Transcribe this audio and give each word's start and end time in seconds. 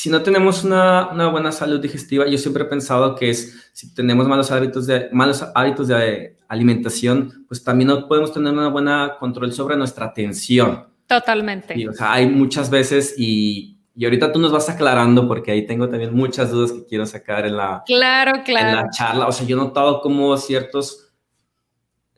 si 0.00 0.08
no 0.08 0.22
tenemos 0.22 0.64
una, 0.64 1.10
una, 1.12 1.28
buena 1.28 1.52
salud 1.52 1.78
digestiva, 1.78 2.26
yo 2.26 2.38
siempre 2.38 2.62
he 2.62 2.66
pensado 2.66 3.14
que 3.14 3.28
es, 3.28 3.70
si 3.74 3.92
tenemos 3.92 4.26
malos 4.26 4.50
hábitos 4.50 4.86
de, 4.86 5.10
malos 5.12 5.44
hábitos 5.54 5.88
de 5.88 6.38
alimentación, 6.48 7.44
pues 7.46 7.62
también 7.62 7.88
no 7.88 8.08
podemos 8.08 8.32
tener 8.32 8.50
una 8.50 8.68
buena 8.68 9.16
control 9.20 9.52
sobre 9.52 9.76
nuestra 9.76 10.06
atención. 10.06 10.86
Totalmente. 11.06 11.86
o 11.86 11.92
sea, 11.92 12.14
hay 12.14 12.26
muchas 12.30 12.70
veces 12.70 13.14
y, 13.18 13.78
y, 13.94 14.06
ahorita 14.06 14.32
tú 14.32 14.38
nos 14.38 14.52
vas 14.52 14.70
aclarando 14.70 15.28
porque 15.28 15.50
ahí 15.50 15.66
tengo 15.66 15.86
también 15.86 16.14
muchas 16.14 16.50
dudas 16.50 16.72
que 16.72 16.86
quiero 16.86 17.04
sacar 17.04 17.44
en 17.44 17.58
la, 17.58 17.82
claro, 17.84 18.42
claro. 18.42 18.68
En 18.70 18.76
la 18.76 18.88
charla. 18.88 19.26
O 19.26 19.32
sea, 19.32 19.46
yo 19.46 19.54
he 19.54 19.60
notado 19.60 20.00
como 20.00 20.34
ciertos, 20.38 21.12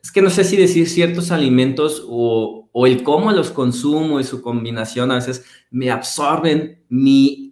es 0.01 0.09
que 0.09 0.21
no 0.21 0.29
sé 0.29 0.45
si 0.45 0.55
decir 0.55 0.87
ciertos 0.87 1.31
alimentos 1.31 2.01
o, 2.07 2.69
o 2.71 2.87
el 2.87 3.03
cómo 3.03 3.29
los 3.33 3.51
consumo 3.51 4.21
y 4.21 4.23
su 4.23 4.41
combinación 4.41 5.11
a 5.11 5.15
veces 5.15 5.43
me 5.69 5.91
absorben 5.91 6.85
mi 6.87 7.42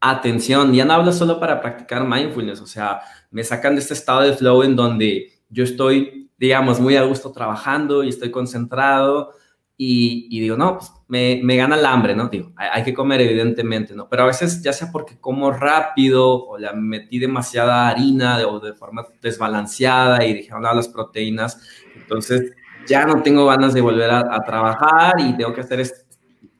atención. 0.00 0.72
Ya 0.72 0.84
no 0.84 0.94
hablo 0.94 1.12
solo 1.12 1.38
para 1.38 1.60
practicar 1.60 2.06
mindfulness, 2.06 2.60
o 2.60 2.66
sea, 2.66 3.00
me 3.30 3.44
sacan 3.44 3.74
de 3.74 3.80
este 3.80 3.94
estado 3.94 4.22
de 4.22 4.32
flow 4.32 4.62
en 4.62 4.74
donde 4.74 5.32
yo 5.48 5.64
estoy, 5.64 6.30
digamos, 6.38 6.80
muy 6.80 6.96
a 6.96 7.02
gusto 7.02 7.32
trabajando 7.32 8.02
y 8.02 8.08
estoy 8.08 8.30
concentrado 8.30 9.34
y, 9.82 10.40
digo, 10.40 10.58
no, 10.58 10.76
pues 10.76 10.92
me, 11.08 11.40
me, 11.42 11.56
gana 11.56 11.74
el 11.74 11.86
hambre, 11.86 12.14
¿no? 12.14 12.28
Digo, 12.28 12.52
hay, 12.54 12.84
que 12.84 12.92
comer 12.92 13.22
evidentemente, 13.22 13.94
¿no? 13.94 14.10
Pero 14.10 14.24
a 14.24 14.26
veces 14.26 14.62
ya 14.62 14.74
sea 14.74 14.92
porque 14.92 15.18
como 15.18 15.50
rápido 15.52 16.48
o 16.48 16.58
le 16.58 16.70
metí 16.74 17.18
demasiada 17.18 17.88
harina 17.88 18.46
o 18.46 18.60
de 18.60 18.74
forma 18.74 19.06
desbalanceada 19.22 20.22
y 20.26 20.34
dijeron 20.34 20.62
no, 20.62 20.74
las 20.74 20.88
proteínas, 20.88 21.62
entonces 21.96 22.52
ya 22.86 23.06
no 23.06 23.22
tengo 23.22 23.46
ganas 23.46 23.72
de 23.72 23.80
volver 23.80 24.10
a, 24.10 24.18
a 24.34 24.44
trabajar 24.44 25.14
y 25.18 25.34
tengo 25.34 25.54
que 25.54 25.62
hacer 25.62 25.80
este 25.80 26.09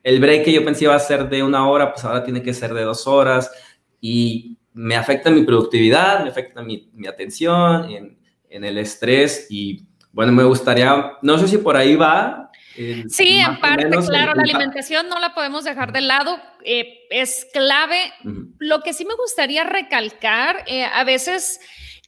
el 0.02 0.20
break 0.20 0.44
que 0.44 0.52
yo 0.52 0.64
pensé 0.64 0.84
iba 0.84 0.94
a 0.94 1.00
ser 1.00 1.28
de 1.28 1.42
una 1.42 1.68
hora, 1.68 1.92
pues 1.92 2.04
ahora 2.04 2.24
tiene 2.24 2.42
que 2.42 2.54
ser 2.54 2.72
de 2.74 2.82
dos 2.82 3.06
horas 3.06 3.50
y 4.00 4.56
me 4.72 4.96
afecta 4.96 5.30
mi 5.30 5.42
productividad, 5.42 6.22
me 6.22 6.30
afecta 6.30 6.62
mi, 6.62 6.88
atención, 7.08 7.90
en, 7.90 8.64
el 8.64 8.78
estrés 8.78 9.46
y 9.50 9.82
bueno, 10.12 10.32
me 10.32 10.42
gustaría, 10.44 11.12
no 11.22 11.38
sé 11.38 11.46
si 11.46 11.58
por 11.58 11.76
ahí 11.76 11.94
va. 11.94 12.50
sí, 13.08 13.38
en 13.38 13.60
parte, 13.60 13.88
claro, 13.88 14.34
la 14.34 14.42
alimentación 14.42 15.08
no 15.08 15.20
la 15.20 15.34
podemos 15.34 15.64
dejar 15.64 15.92
de 15.92 16.00
lado, 16.00 16.40
eh, 16.64 17.00
es 17.10 17.46
clave. 17.52 18.12
Lo 18.58 18.80
que 18.82 18.92
sí 18.92 19.04
me 19.04 19.14
gustaría 19.14 19.64
recalcar, 19.64 20.64
eh, 20.66 20.84
a 20.84 21.04
veces 21.04 21.60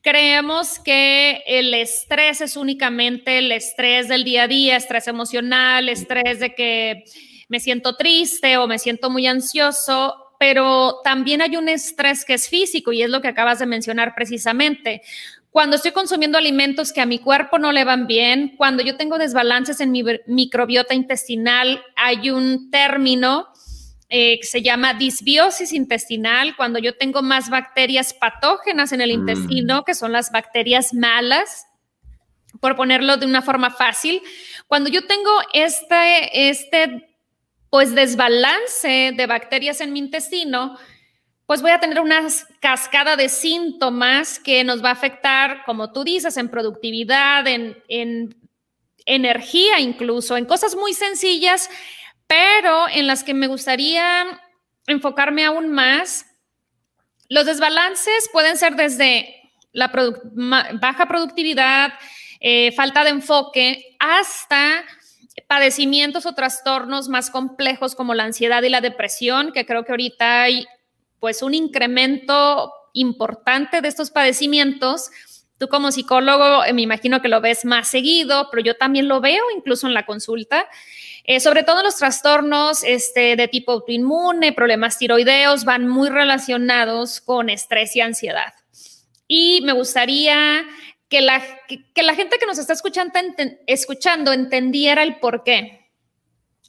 creemos 0.02 0.80
que 0.80 1.44
el 1.46 1.72
estrés 1.74 2.40
es 2.40 2.56
únicamente 2.56 3.38
el 3.38 3.52
estrés 3.52 4.08
del 4.08 4.24
día 4.24 4.44
a 4.44 4.48
día, 4.48 4.76
estrés 4.76 5.06
emocional, 5.06 5.88
estrés 5.88 6.40
de 6.40 6.54
que 6.54 7.04
me 7.52 7.60
siento 7.60 7.96
triste 7.96 8.56
o 8.56 8.66
me 8.66 8.78
siento 8.78 9.10
muy 9.10 9.26
ansioso, 9.26 10.14
pero 10.38 11.02
también 11.04 11.42
hay 11.42 11.58
un 11.58 11.68
estrés 11.68 12.24
que 12.24 12.32
es 12.32 12.48
físico 12.48 12.92
y 12.92 13.02
es 13.02 13.10
lo 13.10 13.20
que 13.20 13.28
acabas 13.28 13.58
de 13.58 13.66
mencionar 13.66 14.14
precisamente. 14.14 15.02
Cuando 15.50 15.76
estoy 15.76 15.90
consumiendo 15.90 16.38
alimentos 16.38 16.94
que 16.94 17.02
a 17.02 17.06
mi 17.06 17.18
cuerpo 17.18 17.58
no 17.58 17.70
le 17.70 17.84
van 17.84 18.06
bien, 18.06 18.54
cuando 18.56 18.82
yo 18.82 18.96
tengo 18.96 19.18
desbalances 19.18 19.80
en 19.80 19.92
mi 19.92 20.02
microbiota 20.26 20.94
intestinal, 20.94 21.84
hay 21.94 22.30
un 22.30 22.70
término 22.70 23.48
eh, 24.08 24.40
que 24.40 24.46
se 24.46 24.62
llama 24.62 24.94
disbiosis 24.94 25.74
intestinal, 25.74 26.56
cuando 26.56 26.78
yo 26.78 26.96
tengo 26.96 27.20
más 27.20 27.50
bacterias 27.50 28.14
patógenas 28.14 28.92
en 28.92 29.02
el 29.02 29.10
mm. 29.10 29.20
intestino, 29.20 29.84
que 29.84 29.92
son 29.92 30.12
las 30.12 30.32
bacterias 30.32 30.94
malas, 30.94 31.66
por 32.60 32.76
ponerlo 32.76 33.18
de 33.18 33.26
una 33.26 33.42
forma 33.42 33.70
fácil. 33.70 34.22
Cuando 34.68 34.88
yo 34.88 35.06
tengo 35.06 35.30
este, 35.52 36.48
este 36.48 37.11
pues 37.72 37.94
desbalance 37.94 39.12
de 39.16 39.26
bacterias 39.26 39.80
en 39.80 39.94
mi 39.94 39.98
intestino, 39.98 40.78
pues 41.46 41.62
voy 41.62 41.70
a 41.70 41.80
tener 41.80 42.00
una 42.00 42.28
cascada 42.60 43.16
de 43.16 43.30
síntomas 43.30 44.38
que 44.38 44.62
nos 44.62 44.84
va 44.84 44.90
a 44.90 44.92
afectar, 44.92 45.62
como 45.64 45.90
tú 45.90 46.04
dices, 46.04 46.36
en 46.36 46.50
productividad, 46.50 47.46
en, 47.46 47.82
en 47.88 48.36
energía 49.06 49.80
incluso, 49.80 50.36
en 50.36 50.44
cosas 50.44 50.76
muy 50.76 50.92
sencillas, 50.92 51.70
pero 52.26 52.90
en 52.90 53.06
las 53.06 53.24
que 53.24 53.32
me 53.32 53.46
gustaría 53.46 54.38
enfocarme 54.86 55.46
aún 55.46 55.70
más. 55.70 56.26
Los 57.30 57.46
desbalances 57.46 58.28
pueden 58.34 58.58
ser 58.58 58.76
desde 58.76 59.50
la 59.72 59.90
baja 60.74 61.06
productividad, 61.06 61.94
eh, 62.38 62.70
falta 62.72 63.02
de 63.02 63.10
enfoque, 63.10 63.96
hasta 63.98 64.84
padecimientos 65.46 66.26
o 66.26 66.34
trastornos 66.34 67.08
más 67.08 67.30
complejos 67.30 67.94
como 67.94 68.14
la 68.14 68.24
ansiedad 68.24 68.62
y 68.62 68.68
la 68.68 68.80
depresión, 68.80 69.52
que 69.52 69.66
creo 69.66 69.84
que 69.84 69.92
ahorita 69.92 70.42
hay 70.42 70.66
pues 71.20 71.42
un 71.42 71.54
incremento 71.54 72.72
importante 72.92 73.80
de 73.80 73.88
estos 73.88 74.10
padecimientos. 74.10 75.10
Tú 75.58 75.68
como 75.68 75.92
psicólogo 75.92 76.64
eh, 76.64 76.72
me 76.72 76.82
imagino 76.82 77.22
que 77.22 77.28
lo 77.28 77.40
ves 77.40 77.64
más 77.64 77.88
seguido, 77.88 78.48
pero 78.50 78.62
yo 78.62 78.76
también 78.76 79.08
lo 79.08 79.20
veo 79.20 79.44
incluso 79.56 79.86
en 79.86 79.94
la 79.94 80.04
consulta. 80.04 80.68
Eh, 81.24 81.38
sobre 81.38 81.62
todo 81.62 81.84
los 81.84 81.96
trastornos 81.96 82.82
este, 82.82 83.36
de 83.36 83.46
tipo 83.46 83.72
autoinmune, 83.72 84.52
problemas 84.52 84.98
tiroideos, 84.98 85.64
van 85.64 85.86
muy 85.86 86.08
relacionados 86.08 87.20
con 87.20 87.48
estrés 87.48 87.94
y 87.94 88.00
ansiedad. 88.00 88.52
Y 89.28 89.60
me 89.62 89.72
gustaría 89.72 90.64
que 91.12 91.20
la, 91.20 91.42
que, 91.68 92.02
la 92.02 92.14
gente 92.14 92.38
que 92.38 92.46
nos 92.46 92.56
está 92.56 92.72
escuchando, 92.72 93.12
escuchando 93.66 94.32
entendiera 94.32 95.02
el 95.02 95.16
por 95.16 95.44
qué. 95.44 95.90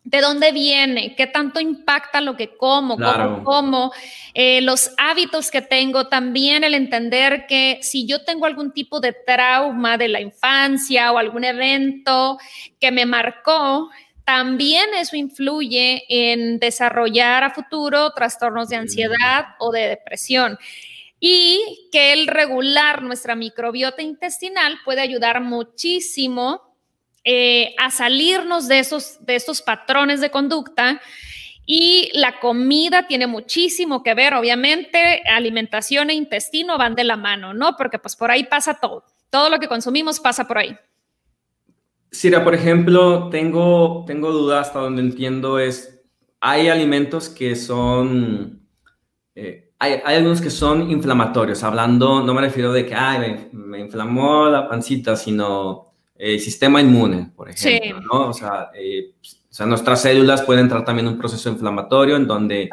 ¿De 0.04 0.20
dónde 0.20 0.52
viene? 0.52 1.16
¿Qué 1.16 1.28
tanto 1.28 1.62
impacta 1.62 2.20
lo 2.20 2.36
que 2.36 2.58
como? 2.58 2.98
¿Cómo 2.98 3.44
como? 3.46 3.94
Eh, 4.34 4.60
los 4.60 4.92
hábitos 4.98 5.50
que 5.50 5.62
tengo, 5.62 6.10
también 6.10 6.66
el 6.66 6.74
entender 6.74 7.46
que 7.48 7.80
si 7.82 8.06
yo 8.06 8.26
tengo 8.26 8.46
algún 8.46 8.74
tipo 8.74 9.00
de 9.00 9.14
trauma 9.14 9.98
de 9.98 10.10
la 10.10 10.20
infancia 10.20 11.14
o 11.14 11.18
algún 11.18 11.46
evento 11.46 12.38
que 12.82 12.92
me 12.92 13.06
marcó, 13.06 13.90
también 14.26 14.94
eso 14.94 15.16
influye 15.16 16.04
en 16.10 16.60
desarrollar 16.60 17.46
a 17.46 17.52
futuro 17.52 18.12
trastornos 18.12 18.68
de 18.68 18.76
ansiedad 18.76 19.56
o 19.60 19.72
de 19.72 19.88
depresión 19.88 20.60
y 21.26 21.88
que 21.90 22.12
el 22.12 22.28
regular 22.28 23.02
nuestra 23.02 23.34
microbiota 23.34 24.02
intestinal 24.02 24.80
puede 24.84 25.00
ayudar 25.00 25.40
muchísimo 25.40 26.76
eh, 27.24 27.74
a 27.80 27.92
salirnos 27.92 28.68
de, 28.68 28.80
esos, 28.80 29.26
de 29.26 29.36
estos 29.36 29.62
patrones 29.62 30.20
de 30.20 30.32
conducta. 30.32 31.00
Y 31.66 32.10
la 32.14 32.42
comida 32.42 33.08
tiene 33.08 33.26
muchísimo 33.26 34.04
que 34.04 34.14
ver, 34.16 34.34
obviamente, 34.34 35.24
alimentación 35.26 36.10
e 36.10 36.14
intestino 36.14 36.78
van 36.78 36.94
de 36.94 37.06
la 37.06 37.16
mano, 37.16 37.54
¿no? 37.54 37.78
Porque 37.78 38.00
pues 38.00 38.18
por 38.18 38.30
ahí 38.30 38.44
pasa 38.44 38.74
todo, 38.74 39.06
todo 39.30 39.50
lo 39.50 39.60
que 39.60 39.70
consumimos 39.70 40.20
pasa 40.20 40.46
por 40.46 40.58
ahí. 40.58 40.76
Sira, 42.12 42.44
por 42.44 42.54
ejemplo, 42.54 43.30
tengo, 43.30 44.04
tengo 44.06 44.34
dudas 44.34 44.68
hasta 44.68 44.80
donde 44.80 45.02
entiendo 45.02 45.58
es, 45.58 46.02
hay 46.42 46.68
alimentos 46.68 47.30
que 47.30 47.56
son 47.56 48.68
eh, 49.36 49.73
hay, 49.80 50.02
algunos 50.06 50.42
que 50.42 50.50
son 50.50 50.90
inflamatorios, 50.90 51.64
hablando, 51.64 52.22
no 52.22 52.34
me 52.34 52.42
refiero 52.42 52.72
de 52.72 52.86
que 52.86 52.96
me, 53.52 53.80
inflamó 53.80 54.48
la 54.48 54.68
pancita, 54.68 55.16
sino 55.16 55.94
el 56.16 56.40
sistema 56.40 56.80
inmune, 56.80 57.32
por 57.36 57.50
ejemplo, 57.50 58.00
¿no? 58.02 58.30
O 58.30 58.34
sea, 58.34 58.72
eh, 58.74 59.14
o 59.22 59.54
sea, 59.56 59.66
nuestras 59.66 60.02
células 60.02 60.42
pueden 60.42 60.64
entrar 60.64 60.86
también 60.86 61.08
un 61.08 61.18
proceso 61.18 61.50
inflamatorio 61.50 62.16
en 62.16 62.26
donde 62.26 62.70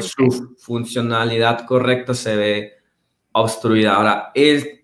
su 0.00 0.56
funcionalidad 0.58 1.66
correcta 1.66 2.14
se 2.14 2.36
ve 2.36 2.72
obstruida. 3.32 3.94
Ahora, 3.94 4.30
es 4.34 4.76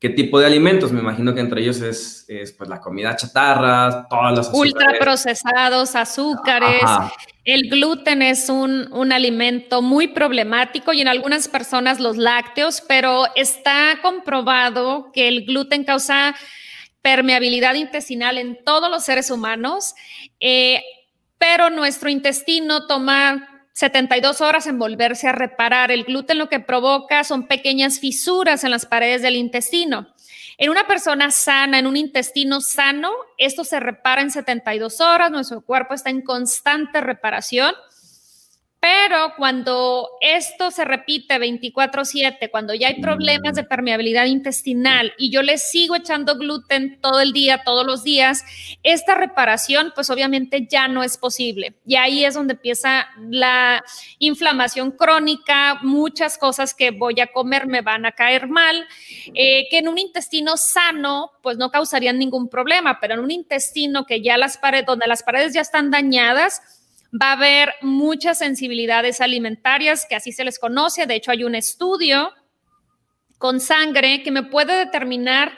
¿Qué 0.00 0.08
tipo 0.08 0.40
de 0.40 0.46
alimentos? 0.46 0.92
Me 0.92 1.00
imagino 1.00 1.34
que 1.34 1.40
entre 1.40 1.60
ellos 1.60 1.82
es, 1.82 2.24
pues 2.56 2.70
la 2.70 2.80
comida 2.80 3.14
chatarra, 3.14 4.08
todas 4.08 4.34
las 4.34 4.50
ultraprocesados, 4.50 5.94
azúcares. 5.94 6.80
El 7.44 7.70
gluten 7.70 8.22
es 8.22 8.48
un, 8.48 8.92
un, 8.92 9.12
alimento 9.12 9.80
muy 9.80 10.08
problemático 10.08 10.92
y 10.92 11.00
en 11.00 11.08
algunas 11.08 11.48
personas 11.48 11.98
los 11.98 12.18
lácteos, 12.18 12.82
pero 12.86 13.24
está 13.34 13.98
comprobado 14.02 15.10
que 15.12 15.26
el 15.26 15.46
gluten 15.46 15.84
causa 15.84 16.34
permeabilidad 17.02 17.74
intestinal 17.74 18.38
en 18.38 18.62
todos 18.64 18.90
los 18.90 19.04
seres 19.04 19.30
humanos, 19.30 19.94
eh, 20.38 20.82
pero 21.38 21.70
nuestro 21.70 22.10
intestino 22.10 22.86
toma 22.86 23.66
72 23.72 24.42
horas 24.42 24.66
en 24.66 24.78
volverse 24.78 25.26
a 25.26 25.32
reparar. 25.32 25.90
El 25.90 26.04
gluten 26.04 26.38
lo 26.38 26.48
que 26.48 26.60
provoca 26.60 27.24
son 27.24 27.46
pequeñas 27.46 27.98
fisuras 27.98 28.64
en 28.64 28.70
las 28.70 28.84
paredes 28.84 29.22
del 29.22 29.36
intestino. 29.36 30.08
En 30.62 30.68
una 30.68 30.86
persona 30.86 31.30
sana, 31.30 31.78
en 31.78 31.86
un 31.86 31.96
intestino 31.96 32.60
sano, 32.60 33.10
esto 33.38 33.64
se 33.64 33.80
repara 33.80 34.20
en 34.20 34.30
72 34.30 35.00
horas, 35.00 35.30
nuestro 35.30 35.62
cuerpo 35.62 35.94
está 35.94 36.10
en 36.10 36.20
constante 36.20 37.00
reparación. 37.00 37.74
Pero 38.80 39.34
cuando 39.36 40.08
esto 40.22 40.70
se 40.70 40.86
repite 40.86 41.38
24/7, 41.38 42.50
cuando 42.50 42.72
ya 42.72 42.88
hay 42.88 42.98
problemas 43.02 43.54
de 43.54 43.62
permeabilidad 43.62 44.24
intestinal 44.24 45.12
y 45.18 45.30
yo 45.30 45.42
le 45.42 45.58
sigo 45.58 45.96
echando 45.96 46.36
gluten 46.36 46.98
todo 47.02 47.20
el 47.20 47.34
día, 47.34 47.62
todos 47.62 47.84
los 47.84 48.02
días, 48.04 48.42
esta 48.82 49.14
reparación 49.16 49.92
pues 49.94 50.08
obviamente 50.08 50.66
ya 50.66 50.88
no 50.88 51.02
es 51.02 51.18
posible. 51.18 51.74
Y 51.84 51.96
ahí 51.96 52.24
es 52.24 52.32
donde 52.32 52.54
empieza 52.54 53.08
la 53.28 53.84
inflamación 54.18 54.92
crónica, 54.92 55.78
muchas 55.82 56.38
cosas 56.38 56.72
que 56.72 56.90
voy 56.90 57.20
a 57.20 57.26
comer 57.26 57.66
me 57.66 57.82
van 57.82 58.06
a 58.06 58.12
caer 58.12 58.48
mal, 58.48 58.88
eh, 59.34 59.66
que 59.70 59.76
en 59.76 59.88
un 59.88 59.98
intestino 59.98 60.56
sano 60.56 61.32
pues 61.42 61.58
no 61.58 61.70
causarían 61.70 62.18
ningún 62.18 62.48
problema, 62.48 62.98
pero 62.98 63.12
en 63.12 63.20
un 63.20 63.30
intestino 63.30 64.06
que 64.06 64.22
ya 64.22 64.38
las 64.38 64.56
paredes, 64.56 64.86
donde 64.86 65.06
las 65.06 65.22
paredes 65.22 65.52
ya 65.52 65.60
están 65.60 65.90
dañadas, 65.90 66.79
va 67.12 67.30
a 67.30 67.32
haber 67.32 67.74
muchas 67.82 68.38
sensibilidades 68.38 69.20
alimentarias, 69.20 70.06
que 70.08 70.16
así 70.16 70.32
se 70.32 70.44
les 70.44 70.58
conoce. 70.58 71.06
De 71.06 71.16
hecho, 71.16 71.30
hay 71.30 71.44
un 71.44 71.54
estudio 71.54 72.32
con 73.38 73.60
sangre 73.60 74.22
que 74.22 74.30
me 74.30 74.42
puede 74.42 74.76
determinar 74.76 75.52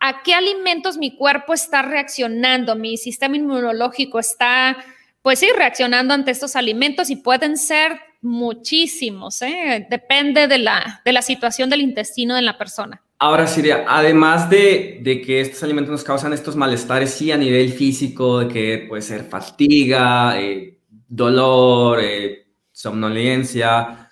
a 0.00 0.22
qué 0.22 0.34
alimentos 0.34 0.96
mi 0.96 1.16
cuerpo 1.16 1.54
está 1.54 1.82
reaccionando, 1.82 2.76
mi 2.76 2.96
sistema 2.96 3.36
inmunológico 3.36 4.18
está, 4.18 4.76
pues 5.22 5.38
sí, 5.38 5.48
reaccionando 5.56 6.14
ante 6.14 6.30
estos 6.30 6.56
alimentos 6.56 7.10
y 7.10 7.16
pueden 7.16 7.56
ser 7.56 8.00
muchísimos, 8.20 9.40
¿eh? 9.42 9.86
depende 9.88 10.48
de 10.48 10.58
la, 10.58 11.00
de 11.04 11.12
la 11.12 11.22
situación 11.22 11.70
del 11.70 11.80
intestino 11.80 12.34
de 12.34 12.42
la 12.42 12.58
persona. 12.58 13.02
Ahora, 13.18 13.46
Siria, 13.46 13.84
además 13.88 14.50
de, 14.50 14.98
de, 15.02 15.22
que 15.22 15.40
estos 15.40 15.62
alimentos 15.62 15.90
nos 15.90 16.04
causan 16.04 16.34
estos 16.34 16.54
malestares, 16.54 17.12
sí, 17.12 17.32
a 17.32 17.38
nivel 17.38 17.72
físico, 17.72 18.40
de 18.40 18.48
que 18.48 18.86
puede 18.86 19.00
ser 19.00 19.24
fatiga, 19.24 20.38
eh, 20.38 20.75
dolor, 21.08 22.00
eh, 22.02 22.46
somnolencia. 22.72 24.10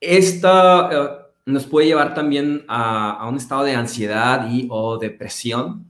Esta 0.00 0.90
eh, 0.92 1.22
nos 1.46 1.66
puede 1.66 1.88
llevar 1.88 2.14
también 2.14 2.64
a, 2.68 3.26
un 3.28 3.36
estado 3.36 3.64
de 3.64 3.74
ansiedad 3.74 4.48
y 4.50 4.66
o 4.70 4.98
depresión. 4.98 5.86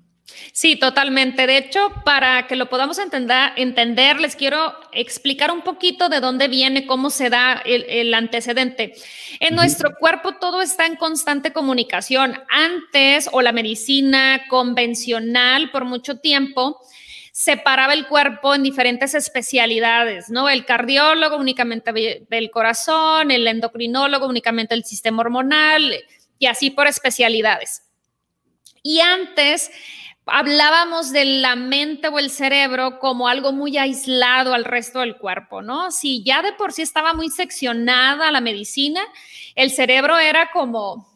Sí, 0.52 0.76
totalmente. 0.76 1.46
De 1.46 1.58
hecho, 1.58 1.92
para 2.04 2.46
que 2.46 2.56
lo 2.56 2.68
podamos 2.68 2.98
entender, 2.98 3.52
entender, 3.56 4.20
les 4.20 4.34
quiero 4.34 4.74
explicar 4.92 5.50
un 5.50 5.62
poquito 5.62 6.08
de 6.08 6.20
dónde 6.20 6.48
viene, 6.48 6.86
cómo 6.86 7.10
se 7.10 7.28
da 7.28 7.62
el, 7.64 8.12
antecedente. 8.14 8.94
En 9.40 9.54
nuestro 9.54 9.94
cuerpo 9.98 10.32
todo 10.40 10.62
está 10.62 10.86
en 10.86 10.96
constante 10.96 11.52
comunicación. 11.52 12.38
Antes, 12.48 13.28
o 13.32 13.42
la 13.42 13.52
medicina 13.52 14.42
convencional 14.48 15.70
por 15.70 15.84
mucho 15.84 16.18
tiempo, 16.18 16.80
separaba 17.32 17.94
el 17.94 18.06
cuerpo 18.06 18.54
en 18.54 18.62
diferentes 18.62 19.14
especialidades, 19.14 20.28
¿no? 20.28 20.50
El 20.50 20.66
cardiólogo 20.66 21.38
únicamente 21.38 22.26
del 22.28 22.50
corazón, 22.50 23.30
el 23.30 23.48
endocrinólogo 23.48 24.26
únicamente 24.26 24.74
el 24.74 24.84
sistema 24.84 25.22
hormonal 25.22 25.94
y 26.38 26.46
así 26.46 26.70
por 26.70 26.86
especialidades. 26.86 27.84
Y 28.82 29.00
antes 29.00 29.70
hablábamos 30.26 31.10
de 31.10 31.24
la 31.24 31.56
mente 31.56 32.08
o 32.08 32.18
el 32.18 32.30
cerebro 32.30 32.98
como 32.98 33.28
algo 33.28 33.52
muy 33.52 33.78
aislado 33.78 34.52
al 34.52 34.66
resto 34.66 35.00
del 35.00 35.16
cuerpo, 35.16 35.62
¿no? 35.62 35.90
Si 35.90 36.22
ya 36.22 36.42
de 36.42 36.52
por 36.52 36.72
sí 36.72 36.82
estaba 36.82 37.14
muy 37.14 37.30
seccionada 37.30 38.30
la 38.30 38.42
medicina, 38.42 39.00
el 39.54 39.70
cerebro 39.70 40.18
era 40.18 40.50
como 40.50 41.08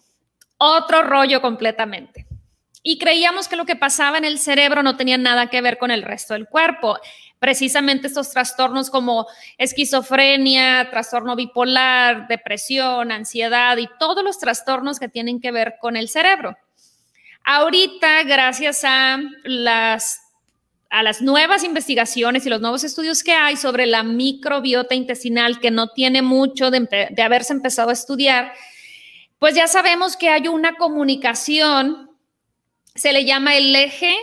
otro 0.57 1.03
rollo 1.03 1.43
completamente 1.43 2.26
y 2.89 2.99
creíamos 2.99 3.49
que 3.49 3.57
lo 3.57 3.67
que 3.67 3.75
pasaba 3.75 4.17
en 4.17 4.25
el 4.25 4.39
cerebro 4.39 4.85
no 4.85 4.97
tenía 4.97 5.19
nada 5.19 5.49
que 5.49 5.61
ver 5.61 5.77
con 5.77 5.91
el 5.91 6.03
resto 6.03 6.35
del 6.35 6.47
cuerpo. 6.47 7.01
Precisamente 7.41 8.07
estos 8.07 8.31
trastornos 8.31 8.91
como 8.91 9.27
esquizofrenia, 9.59 10.89
trastorno 10.89 11.35
bipolar, 11.35 12.29
depresión, 12.29 13.11
ansiedad 13.11 13.77
y 13.79 13.89
todos 13.99 14.23
los 14.23 14.39
trastornos 14.39 15.01
que 15.01 15.09
tienen 15.09 15.41
que 15.41 15.51
ver 15.51 15.79
con 15.81 15.97
el 15.97 16.09
cerebro. 16.09 16.57
Ahorita, 17.43 18.23
gracias 18.23 18.85
a 18.85 19.19
las 19.43 20.23
a 20.89 21.03
las 21.03 21.21
nuevas 21.21 21.65
investigaciones 21.65 22.47
y 22.47 22.51
los 22.51 22.61
nuevos 22.61 22.85
estudios 22.85 23.25
que 23.25 23.33
hay 23.33 23.57
sobre 23.57 23.87
la 23.87 24.05
microbiota 24.05 24.95
intestinal, 24.95 25.59
que 25.59 25.73
no 25.73 25.89
tiene 25.89 26.23
mucho 26.23 26.71
de, 26.71 27.09
de 27.11 27.23
haberse 27.25 27.53
empezado 27.53 27.91
a 27.91 27.95
estudiar, 27.95 28.53
pues 29.41 29.57
ya 29.57 29.67
sabemos 29.67 30.17
que 30.17 30.29
hay 30.29 30.47
una 30.47 30.77
comunicación 30.77 32.06
se 32.97 33.13
le 33.13 33.25
llama 33.25 33.57
el 33.57 33.75
eje 33.75 34.17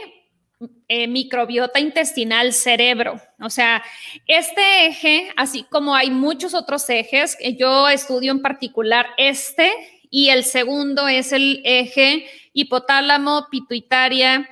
eh, 0.87 1.07
microbiota 1.07 1.79
intestinal 1.79 2.53
cerebro. 2.53 3.19
O 3.39 3.49
sea, 3.49 3.83
este 4.27 4.87
eje, 4.87 5.31
así 5.35 5.63
como 5.63 5.95
hay 5.95 6.09
muchos 6.09 6.53
otros 6.53 6.89
ejes, 6.89 7.37
yo 7.57 7.89
estudio 7.89 8.31
en 8.31 8.41
particular 8.41 9.07
este 9.17 9.71
y 10.09 10.29
el 10.29 10.43
segundo 10.43 11.07
es 11.07 11.31
el 11.31 11.61
eje 11.65 12.25
hipotálamo, 12.53 13.47
pituitaria 13.49 14.49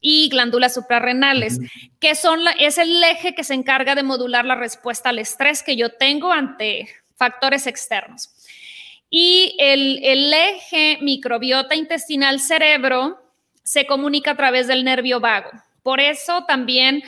y 0.00 0.28
glándulas 0.28 0.74
suprarrenales, 0.74 1.60
que 2.00 2.14
son 2.14 2.44
la, 2.44 2.50
es 2.52 2.76
el 2.78 3.02
eje 3.02 3.34
que 3.34 3.44
se 3.44 3.54
encarga 3.54 3.94
de 3.94 4.02
modular 4.02 4.44
la 4.44 4.56
respuesta 4.56 5.10
al 5.10 5.18
estrés 5.18 5.62
que 5.62 5.76
yo 5.76 5.90
tengo 5.90 6.32
ante 6.32 6.88
factores 7.16 7.66
externos. 7.66 8.30
Y 9.08 9.56
el, 9.58 10.00
el 10.02 10.34
eje 10.34 10.98
microbiota 11.00 11.74
intestinal 11.74 12.40
cerebro 12.40 13.23
se 13.64 13.86
comunica 13.86 14.32
a 14.32 14.36
través 14.36 14.68
del 14.68 14.84
nervio 14.84 15.18
vago. 15.18 15.50
Por 15.82 15.98
eso 15.98 16.44
también 16.46 17.02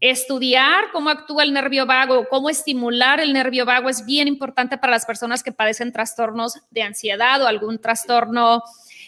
estudiar 0.00 0.86
cómo 0.92 1.08
actúa 1.08 1.44
el 1.44 1.54
nervio 1.54 1.86
vago, 1.86 2.26
cómo 2.28 2.50
estimular 2.50 3.20
el 3.20 3.32
nervio 3.32 3.64
vago 3.64 3.88
es 3.88 4.04
bien 4.04 4.28
importante 4.28 4.76
para 4.76 4.90
las 4.90 5.06
personas 5.06 5.42
que 5.42 5.52
padecen 5.52 5.92
trastornos 5.92 6.58
de 6.70 6.82
ansiedad 6.82 7.42
o 7.42 7.46
algún 7.46 7.78
trastorno 7.78 8.62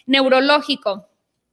neurológico. 0.06 1.06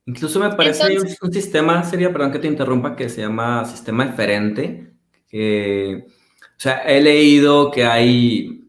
Incluso 0.05 0.39
me 0.39 0.49
parece 0.51 0.83
hay 0.83 0.97
un, 0.97 1.31
sistema, 1.31 1.83
sería, 1.83 2.11
perdón 2.11 2.31
que 2.31 2.39
te 2.39 2.47
interrumpa, 2.47 2.95
que 2.95 3.09
se 3.09 3.21
llama 3.21 3.65
sistema 3.65 4.05
diferente. 4.05 4.93
o 5.31 6.59
sea, 6.59 6.83
he 6.85 7.01
leído 7.01 7.71
que 7.71 7.85
hay 7.85 8.62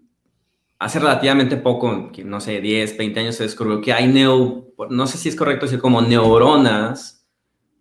hace 0.84 0.98
relativamente 0.98 1.56
poco, 1.56 2.10
no 2.24 2.40
sé, 2.40 2.60
10, 2.60 2.98
20 2.98 3.20
años 3.20 3.36
se 3.36 3.44
descubrió 3.44 3.80
que 3.80 3.94
hay 3.94 4.06
neo, 4.06 4.74
no 4.90 5.06
sé 5.06 5.16
si 5.16 5.30
es 5.30 5.36
correcto 5.36 5.64
decir 5.64 5.80
como 5.80 6.02
neuronas, 6.02 7.26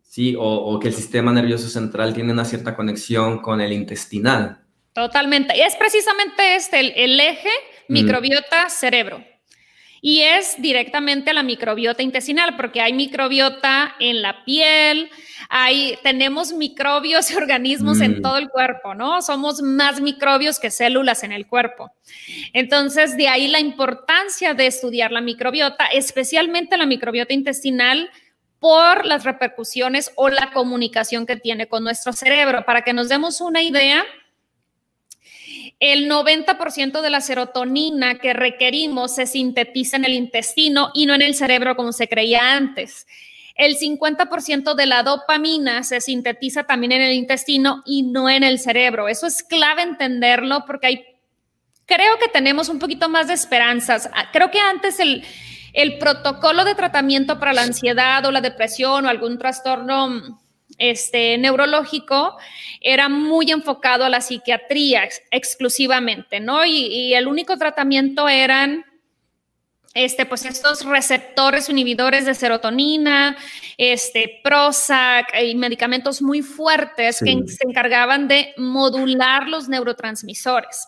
¿sí? 0.02 0.36
O, 0.40 0.80
que 0.80 0.88
el 0.88 0.94
sistema 0.94 1.34
nervioso 1.34 1.68
central 1.68 2.14
tiene 2.14 2.32
una 2.32 2.46
cierta 2.46 2.78
conexión 2.78 3.40
con 3.42 3.60
el 3.60 3.74
intestinal. 3.74 4.64
Totalmente. 4.94 5.58
Y 5.58 5.62
es 5.62 5.76
precisamente 5.76 6.56
este, 6.56 7.04
el, 7.04 7.20
eje 7.20 7.50
microbiota 7.90 8.70
cerebro 8.70 9.22
y 10.06 10.20
es 10.20 10.62
directamente 10.62 11.32
a 11.32 11.34
la 11.34 11.44
microbiota 11.44 12.04
intestinal, 12.04 12.58
porque 12.58 12.82
hay 12.82 12.92
microbiota 12.92 13.96
en 14.02 14.22
la 14.22 14.44
piel, 14.44 15.10
hay, 15.48 15.98
tenemos 16.04 16.52
microbios 16.52 17.32
y 17.32 17.36
organismos 17.36 18.02
en 18.02 18.20
mm. 18.20 18.22
todo 18.22 18.38
el 18.38 18.50
cuerpo, 18.50 18.96
¿no? 18.96 19.22
Somos 19.22 19.62
más 19.62 20.02
microbios 20.02 20.60
que 20.60 20.72
células 20.72 21.24
en 21.24 21.32
el 21.32 21.48
cuerpo. 21.48 21.94
Entonces, 22.52 23.16
de 23.16 23.30
ahí 23.30 23.48
la 23.48 23.62
importancia 23.62 24.54
de 24.54 24.68
estudiar 24.68 25.14
la 25.14 25.22
microbiota, 25.22 25.86
especialmente 25.86 26.76
la 26.76 26.86
microbiota 26.86 27.34
intestinal, 27.34 28.10
por 28.60 29.06
las 29.06 29.24
repercusiones 29.24 30.12
o 30.16 30.28
la 30.28 30.52
comunicación 30.52 31.26
que 31.26 31.38
tiene 31.38 31.68
con 31.68 31.86
nuestro 31.86 32.12
cerebro. 32.12 32.66
Para 32.66 32.82
que 32.82 32.92
nos 32.92 33.08
demos 33.08 33.40
una 33.40 33.62
idea, 33.62 34.04
el 35.92 36.10
90% 36.10 37.02
de 37.02 37.10
la 37.10 37.20
serotonina 37.20 38.16
que 38.16 38.32
requerimos 38.32 39.16
se 39.16 39.26
sintetiza 39.26 39.98
en 39.98 40.06
el 40.06 40.14
intestino 40.14 40.92
y 40.94 41.06
no 41.06 41.14
en 41.14 41.22
el 41.22 41.36
cerebro 41.36 41.76
como 41.76 41.92
se 41.92 42.08
creía 42.08 42.56
antes. 42.56 43.06
El 43.56 43.76
50% 43.76 44.76
de 44.76 44.86
la 44.86 45.04
dopamina 45.04 45.84
se 45.84 46.00
sintetiza 46.00 46.64
también 46.64 46.94
en 46.94 47.02
el 47.02 47.12
intestino 47.12 47.84
y 47.86 48.04
no 48.04 48.30
en 48.30 48.46
el 48.46 48.60
cerebro. 48.60 49.10
Eso 49.10 49.28
es 49.28 49.44
clave 49.44 49.82
entenderlo 49.82 50.64
porque 50.66 50.88
hay, 50.88 51.06
creo 51.86 52.18
que 52.18 52.30
tenemos 52.30 52.70
un 52.70 52.80
poquito 52.80 53.10
más 53.10 53.28
de 53.28 53.34
esperanzas. 53.34 54.10
Ah, 54.14 54.30
creo 54.32 54.52
que 54.52 54.60
antes 54.62 55.02
el, 55.02 55.26
el 55.74 55.98
protocolo 55.98 56.64
de 56.64 56.76
tratamiento 56.76 57.40
para 57.40 57.52
la 57.52 57.64
ansiedad 57.64 58.26
o 58.26 58.32
la 58.32 58.40
depresión 58.40 59.06
o 59.06 59.10
algún 59.10 59.38
trastorno 59.38 60.40
este, 60.78 61.38
neurológico 61.38 62.38
era 62.82 63.10
muy 63.10 63.52
enfocado 63.52 64.06
a 64.06 64.10
la 64.10 64.22
psiquiatría 64.22 65.08
exclusivamente, 65.32 66.40
¿no? 66.40 66.66
Y, 66.66 67.14
el 67.14 67.28
único 67.28 67.58
tratamiento 67.58 68.28
eran 68.28 68.86
este, 69.94 70.26
pues 70.26 70.44
estos 70.46 70.84
receptores 70.84 71.70
inhibidores 71.70 72.26
de 72.26 72.34
serotonina, 72.34 73.38
este, 73.78 74.42
Prozac 74.44 75.28
y 75.40 75.54
medicamentos 75.54 76.22
muy 76.22 76.42
fuertes 76.42 77.20
que 77.20 77.44
se 77.48 77.68
encargaban 77.68 78.28
de 78.28 78.54
modular 78.58 79.48
los 79.48 79.70
neurotransmisores. 79.70 80.88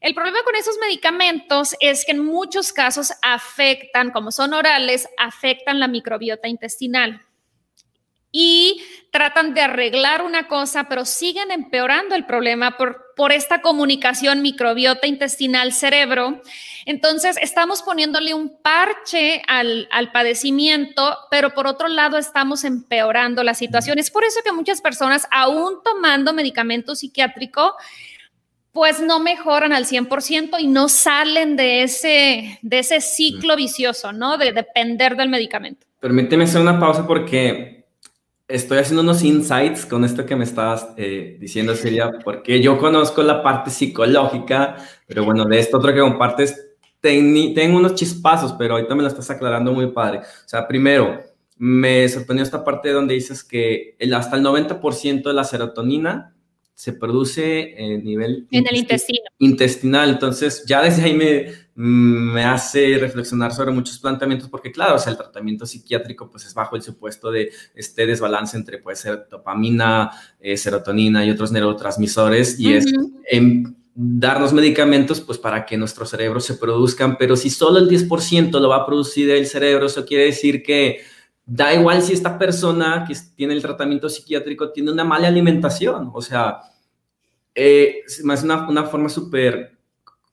El 0.00 0.14
problema 0.14 0.38
con 0.44 0.54
esos 0.54 0.76
medicamentos 0.78 1.74
es 1.80 2.04
que 2.04 2.12
en 2.12 2.24
muchos 2.24 2.72
casos 2.72 3.12
afectan, 3.22 4.10
como 4.10 4.30
son 4.30 4.52
orales, 4.52 5.08
afectan 5.18 5.80
la 5.80 5.88
microbiota 5.88 6.46
intestinal. 6.46 7.25
Y 8.38 8.82
tratan 9.12 9.54
de 9.54 9.62
arreglar 9.62 10.20
una 10.20 10.46
cosa, 10.46 10.90
pero 10.90 11.06
siguen 11.06 11.50
empeorando 11.50 12.14
el 12.14 12.26
problema 12.26 12.76
por, 12.76 13.14
por 13.16 13.32
esta 13.32 13.62
comunicación 13.62 14.42
microbiota 14.42 15.06
intestinal 15.06 15.72
cerebro. 15.72 16.42
Entonces, 16.84 17.38
estamos 17.40 17.80
poniéndole 17.80 18.34
un 18.34 18.60
parche 18.60 19.40
al, 19.46 19.88
al, 19.90 20.12
padecimiento, 20.12 21.16
pero 21.30 21.54
por 21.54 21.66
otro 21.66 21.88
lado 21.88 22.18
estamos 22.18 22.64
empeorando 22.64 23.42
la 23.42 23.54
situación. 23.54 23.98
Es 23.98 24.10
por 24.10 24.22
eso 24.22 24.40
que 24.44 24.52
muchas 24.52 24.82
personas, 24.82 25.26
aún 25.30 25.78
tomando 25.82 26.34
medicamento 26.34 26.94
psiquiátrico, 26.94 27.74
pues 28.72 29.00
no 29.00 29.18
mejoran 29.18 29.72
al 29.72 29.86
100% 29.86 30.60
y 30.60 30.66
no 30.66 30.90
salen 30.90 31.56
de 31.56 31.84
ese, 31.84 32.58
de 32.60 32.78
ese 32.80 33.00
ciclo 33.00 33.56
vicioso, 33.56 34.12
¿no? 34.12 34.36
De 34.36 34.52
depender 34.52 35.16
del 35.16 35.30
medicamento. 35.30 35.86
Permíteme 36.00 36.44
hacer 36.44 36.60
una 36.60 36.78
pausa 36.78 37.06
porque 37.06 37.75
estoy 38.48 38.78
haciendo 38.78 39.02
unos 39.02 39.22
insights 39.22 39.86
con 39.86 40.04
esto 40.04 40.24
que 40.24 40.36
me 40.36 40.44
estabas 40.44 40.88
eh, 40.96 41.36
diciendo, 41.40 41.74
Silvia, 41.74 42.12
porque 42.24 42.60
yo 42.60 42.78
conozco 42.78 43.22
la 43.22 43.42
parte 43.42 43.70
psicológica, 43.70 44.76
pero 45.06 45.24
bueno, 45.24 45.44
de 45.44 45.58
esto 45.58 45.78
otro 45.78 45.92
que 45.92 46.00
compartes, 46.00 46.62
tengo 47.00 47.76
unos 47.76 47.94
chispazos, 47.94 48.54
pero 48.54 48.74
ahorita 48.74 48.94
me 48.94 49.02
lo 49.02 49.08
estás 49.08 49.30
aclarando 49.30 49.72
muy 49.72 49.88
padre. 49.88 50.18
O 50.18 50.48
sea, 50.48 50.66
primero, 50.66 51.22
me 51.56 52.08
sorprendió 52.08 52.44
esta 52.44 52.64
parte 52.64 52.90
donde 52.90 53.14
dices 53.14 53.42
que 53.44 53.96
el, 53.98 54.12
hasta 54.14 54.36
el 54.36 54.42
90% 54.42 55.22
de 55.22 55.34
la 55.34 55.44
serotonina 55.44 56.34
se 56.74 56.92
produce 56.92 57.74
en 57.82 58.04
nivel 58.04 58.46
en 58.50 58.66
el 58.66 58.76
intestino. 58.76 59.24
intestinal. 59.38 60.10
Entonces, 60.10 60.64
ya 60.66 60.82
desde 60.82 61.04
ahí 61.04 61.14
me, 61.14 61.46
me 61.78 62.42
hace 62.42 62.96
reflexionar 62.98 63.52
sobre 63.52 63.70
muchos 63.70 63.98
planteamientos, 63.98 64.48
porque 64.48 64.72
claro, 64.72 64.94
o 64.96 64.98
sea, 64.98 65.12
el 65.12 65.18
tratamiento 65.18 65.66
psiquiátrico 65.66 66.30
pues 66.30 66.46
es 66.46 66.54
bajo 66.54 66.74
el 66.74 66.80
supuesto 66.80 67.30
de 67.30 67.52
este 67.74 68.06
desbalance 68.06 68.56
entre 68.56 68.78
puede 68.78 68.96
ser 68.96 69.28
dopamina, 69.30 70.10
eh, 70.40 70.56
serotonina 70.56 71.22
y 71.24 71.30
otros 71.30 71.52
neurotransmisores, 71.52 72.58
y 72.58 72.72
es 72.72 72.86
en 73.30 73.76
darnos 73.94 74.54
medicamentos 74.54 75.20
pues 75.20 75.38
para 75.38 75.66
que 75.66 75.76
nuestros 75.76 76.08
cerebros 76.08 76.46
se 76.46 76.54
produzcan, 76.54 77.18
pero 77.18 77.36
si 77.36 77.50
solo 77.50 77.78
el 77.78 77.90
10% 77.90 78.58
lo 78.58 78.70
va 78.70 78.76
a 78.76 78.86
producir 78.86 79.28
el 79.28 79.46
cerebro, 79.46 79.86
eso 79.86 80.06
quiere 80.06 80.24
decir 80.24 80.62
que 80.62 81.00
da 81.44 81.74
igual 81.74 82.00
si 82.00 82.14
esta 82.14 82.38
persona 82.38 83.04
que 83.06 83.14
tiene 83.34 83.52
el 83.52 83.60
tratamiento 83.60 84.08
psiquiátrico 84.08 84.72
tiene 84.72 84.92
una 84.92 85.04
mala 85.04 85.28
alimentación, 85.28 86.10
o 86.14 86.22
sea, 86.22 86.58
eh, 87.54 88.00
es 88.06 88.20
una, 88.22 88.66
una 88.66 88.84
forma 88.84 89.10
súper 89.10 89.75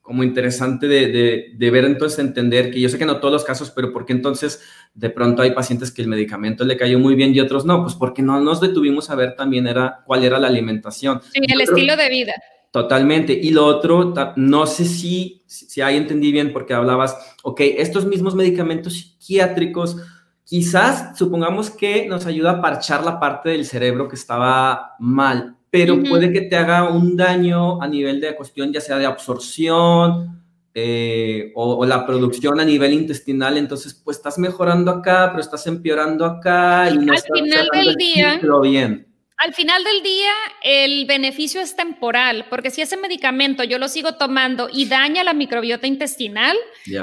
como 0.04 0.22
interesante 0.22 0.86
de, 0.86 1.54
de, 1.56 1.70
ver 1.70 1.86
entonces, 1.86 2.18
entender 2.18 2.70
que 2.70 2.78
yo 2.78 2.90
sé 2.90 2.98
que 2.98 3.06
no 3.06 3.20
todos 3.20 3.32
los 3.32 3.44
casos, 3.44 3.70
pero 3.70 3.90
¿por 3.90 4.04
qué 4.04 4.12
entonces 4.12 4.62
de 4.92 5.08
pronto 5.08 5.40
hay 5.40 5.52
pacientes 5.52 5.90
que 5.90 6.02
el 6.02 6.08
medicamento 6.08 6.62
le 6.62 6.76
cayó 6.76 6.98
muy 6.98 7.14
bien 7.14 7.34
y 7.34 7.40
otros 7.40 7.64
no? 7.64 7.82
Pues 7.82 7.94
porque 7.94 8.20
no 8.20 8.38
nos 8.38 8.60
detuvimos 8.60 9.08
a 9.08 9.14
ver 9.14 9.34
también 9.34 9.66
era 9.66 10.02
cuál 10.04 10.22
era 10.22 10.38
la 10.38 10.48
alimentación. 10.48 11.22
Sí, 11.32 11.40
el 11.42 11.60
estilo 11.62 11.96
de 11.96 12.10
vida. 12.10 12.34
Totalmente. 12.70 13.32
Y 13.32 13.50
lo 13.52 13.64
otro, 13.64 14.12
no 14.36 14.66
sé 14.66 14.84
si, 14.84 15.42
si 15.46 15.80
ahí 15.80 15.96
entendí 15.96 16.32
bien 16.32 16.52
porque 16.52 16.74
hablabas, 16.74 17.16
ok, 17.42 17.60
estos 17.78 18.04
mismos 18.04 18.34
medicamentos 18.34 18.92
psiquiátricos 18.92 19.96
quizás 20.44 21.16
supongamos 21.16 21.70
que 21.70 22.06
nos 22.06 22.26
ayuda 22.26 22.50
a 22.50 22.60
parchar 22.60 23.02
la 23.02 23.18
parte 23.18 23.48
del 23.48 23.64
cerebro 23.64 24.06
que 24.06 24.16
estaba 24.16 24.96
mal, 24.98 25.56
pero 25.74 26.00
puede 26.04 26.32
que 26.32 26.42
te 26.42 26.54
haga 26.54 26.88
un 26.88 27.16
daño 27.16 27.82
a 27.82 27.88
nivel 27.88 28.20
de 28.20 28.36
cuestión, 28.36 28.72
ya 28.72 28.80
sea 28.80 28.96
de 28.96 29.06
absorción 29.06 30.40
eh, 30.72 31.50
o, 31.56 31.84
la 31.84 32.06
producción 32.06 32.60
a 32.60 32.64
nivel 32.64 32.92
intestinal. 32.92 33.56
Entonces, 33.56 33.92
pues 33.92 34.18
estás 34.18 34.38
mejorando 34.38 34.92
acá, 34.92 35.30
pero 35.32 35.40
estás 35.40 35.66
empeorando 35.66 36.26
acá 36.26 36.88
y 36.90 36.98
no 36.98 37.10
Al 37.10 37.18
estás 37.18 37.40
final 37.40 37.68
del 37.72 37.94
día, 37.96 38.40
bien 38.62 39.13
al 39.36 39.52
final 39.52 39.82
del 39.82 40.02
día, 40.02 40.30
el 40.62 41.06
beneficio 41.06 41.60
es 41.60 41.74
temporal, 41.74 42.46
porque 42.48 42.70
si 42.70 42.82
ese 42.82 42.96
medicamento 42.96 43.64
yo 43.64 43.78
lo 43.78 43.88
sigo 43.88 44.14
tomando 44.14 44.68
y 44.72 44.86
daña 44.86 45.24
la 45.24 45.34
microbiota 45.34 45.86
intestinal, 45.86 46.56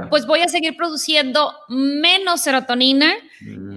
pues 0.10 0.26
voy 0.26 0.42
a 0.42 0.48
seguir 0.48 0.78
produciendo 0.78 1.54
menos 1.68 2.42
serotonina 2.42 3.14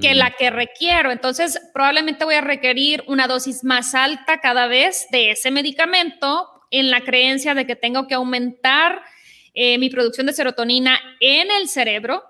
que 0.00 0.14
la 0.14 0.30
mm. 0.30 0.34
que 0.38 0.50
requiero. 0.50 1.10
Entonces, 1.10 1.60
probablemente 1.72 2.24
voy 2.24 2.36
a 2.36 2.42
requerir 2.42 3.02
una 3.08 3.26
dosis 3.26 3.64
más 3.64 3.94
alta 3.94 4.38
cada 4.40 4.68
vez 4.68 5.06
de 5.10 5.32
ese 5.32 5.50
medicamento 5.50 6.48
en 6.70 6.90
la 6.90 7.00
creencia 7.00 7.54
de 7.54 7.66
que 7.66 7.76
tengo 7.76 8.06
que 8.06 8.14
aumentar 8.14 9.02
eh, 9.52 9.78
mi 9.78 9.90
producción 9.90 10.26
de 10.26 10.32
serotonina 10.32 10.98
en 11.20 11.50
el 11.50 11.68
cerebro 11.68 12.22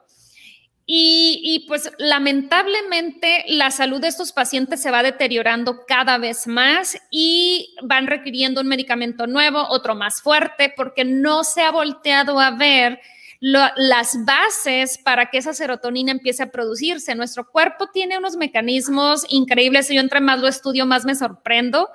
y, 0.87 1.65
pues 1.67 1.91
lamentablemente 1.97 3.45
la 3.49 3.71
salud 3.71 4.03
de 4.03 4.09
estos 4.09 4.33
pacientes 4.33 4.83
se 4.83 4.91
va 4.91 5.03
deteriorando 5.03 5.87
cada 5.87 6.19
vez 6.19 6.47
más 6.47 6.99
y 7.11 7.75
van 7.83 8.07
requiriendo 8.07 8.61
un 8.61 8.67
medicamento 8.67 9.27
nuevo, 9.27 9.67
otro 9.71 9.95
más 9.95 10.21
fuerte, 10.21 10.75
porque 10.77 11.07
no 11.07 11.43
se 11.43 11.63
ha 11.63 11.71
volteado 11.71 12.39
a 12.39 12.51
ver 12.51 13.01
las 13.41 14.25
bases 14.25 14.99
para 14.99 15.31
que 15.31 15.39
esa 15.39 15.55
serotonina 15.55 16.13
empiece 16.13 16.43
a 16.43 16.51
producirse. 16.51 17.15
Nuestro 17.15 17.51
cuerpo 17.51 17.89
tiene 17.93 18.19
unos 18.19 18.37
mecanismos 18.37 19.25
increíbles 19.29 19.91
y 19.91 19.95
yo 19.95 20.01
entre 20.01 20.21
más 20.21 20.41
lo 20.41 20.49
estudio, 20.49 20.85
más 20.87 21.05
me 21.07 21.15
sorprendo 21.15 21.89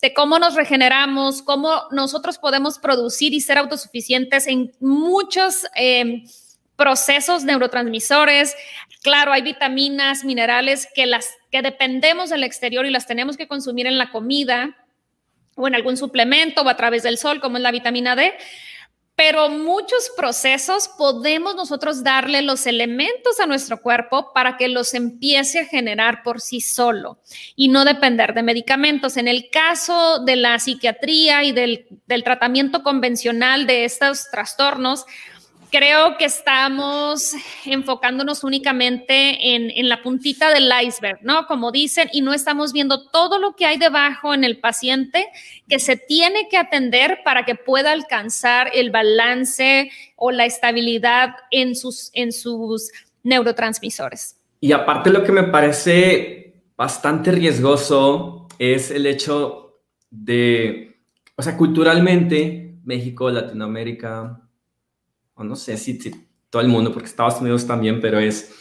de 0.00 0.14
cómo 0.14 0.38
nos 0.40 0.54
regeneramos, 0.54 1.42
cómo 1.42 1.82
nosotros 1.92 2.38
podemos 2.38 2.78
producir 2.78 3.34
y 3.34 3.40
ser 3.40 3.58
autosuficientes 3.58 4.46
en 4.46 4.72
muchos... 4.78 5.66
Eh, 5.74 6.22
procesos 6.82 7.44
neurotransmisores. 7.44 8.56
Claro, 9.04 9.32
hay 9.32 9.42
vitaminas, 9.42 10.24
minerales 10.24 10.88
que 10.92 11.06
las 11.06 11.28
que 11.52 11.62
dependemos 11.62 12.30
del 12.30 12.42
exterior 12.42 12.84
y 12.86 12.90
las 12.90 13.06
tenemos 13.06 13.36
que 13.36 13.46
consumir 13.46 13.86
en 13.86 13.98
la 13.98 14.10
comida 14.10 14.76
o 15.54 15.68
en 15.68 15.76
algún 15.76 15.96
suplemento 15.96 16.62
o 16.62 16.68
a 16.68 16.76
través 16.76 17.04
del 17.04 17.18
sol, 17.18 17.40
como 17.40 17.56
es 17.56 17.62
la 17.62 17.70
vitamina 17.70 18.16
D. 18.16 18.34
Pero 19.14 19.48
muchos 19.48 20.10
procesos 20.16 20.88
podemos 20.98 21.54
nosotros 21.54 22.02
darle 22.02 22.42
los 22.42 22.66
elementos 22.66 23.38
a 23.38 23.46
nuestro 23.46 23.80
cuerpo 23.80 24.32
para 24.34 24.56
que 24.56 24.66
los 24.66 24.92
empiece 24.94 25.60
a 25.60 25.66
generar 25.66 26.24
por 26.24 26.40
sí 26.40 26.60
solo 26.60 27.20
y 27.54 27.68
no 27.68 27.84
depender 27.84 28.34
de 28.34 28.42
medicamentos. 28.42 29.16
En 29.16 29.28
el 29.28 29.50
caso 29.50 30.18
de 30.18 30.34
la 30.34 30.58
psiquiatría 30.58 31.44
y 31.44 31.52
del, 31.52 31.86
del 32.08 32.24
tratamiento 32.24 32.82
convencional 32.82 33.68
de 33.68 33.84
estos 33.84 34.28
trastornos, 34.32 35.06
creo 35.72 36.18
que 36.18 36.26
estamos 36.26 37.34
enfocándonos 37.64 38.44
únicamente 38.44 39.54
en, 39.54 39.88
la 39.88 40.02
puntita 40.02 40.52
del 40.52 40.70
iceberg, 40.84 41.20
¿no? 41.22 41.46
Como 41.46 41.72
dicen, 41.72 42.08
y 42.12 42.20
no 42.20 42.34
estamos 42.34 42.74
viendo 42.74 43.08
todo 43.08 43.38
lo 43.38 43.56
que 43.56 43.64
hay 43.64 43.78
debajo 43.78 44.34
en 44.34 44.44
el 44.44 44.58
paciente 44.60 45.26
que 45.68 45.78
se 45.78 45.96
tiene 45.96 46.48
que 46.50 46.58
atender 46.58 47.20
para 47.24 47.46
que 47.46 47.54
pueda 47.54 47.92
alcanzar 47.92 48.70
el 48.74 48.90
balance 48.90 49.90
o 50.16 50.30
la 50.30 50.44
estabilidad 50.44 51.30
en 51.50 51.74
sus, 51.74 52.10
en 52.12 52.32
sus 52.32 52.92
neurotransmisores. 53.22 54.36
Y 54.60 54.72
aparte 54.72 55.10
lo 55.10 55.24
que 55.24 55.32
me 55.32 55.44
parece 55.44 56.52
bastante 56.76 57.32
riesgoso 57.32 58.46
es 58.58 58.90
el 58.90 59.06
hecho 59.06 59.80
de, 60.10 61.00
o 61.34 61.42
sea, 61.42 61.56
culturalmente, 61.56 62.76
México, 62.84 63.30
Latinoamérica, 63.30 64.42
o 65.42 65.44
no 65.44 65.56
sé 65.56 65.76
si, 65.76 65.98
todo 66.48 66.62
el 66.62 66.68
mundo, 66.68 66.92
porque 66.92 67.08
Estados 67.08 67.40
Unidos 67.40 67.66
también, 67.66 68.00
pero 68.00 68.18
es 68.18 68.54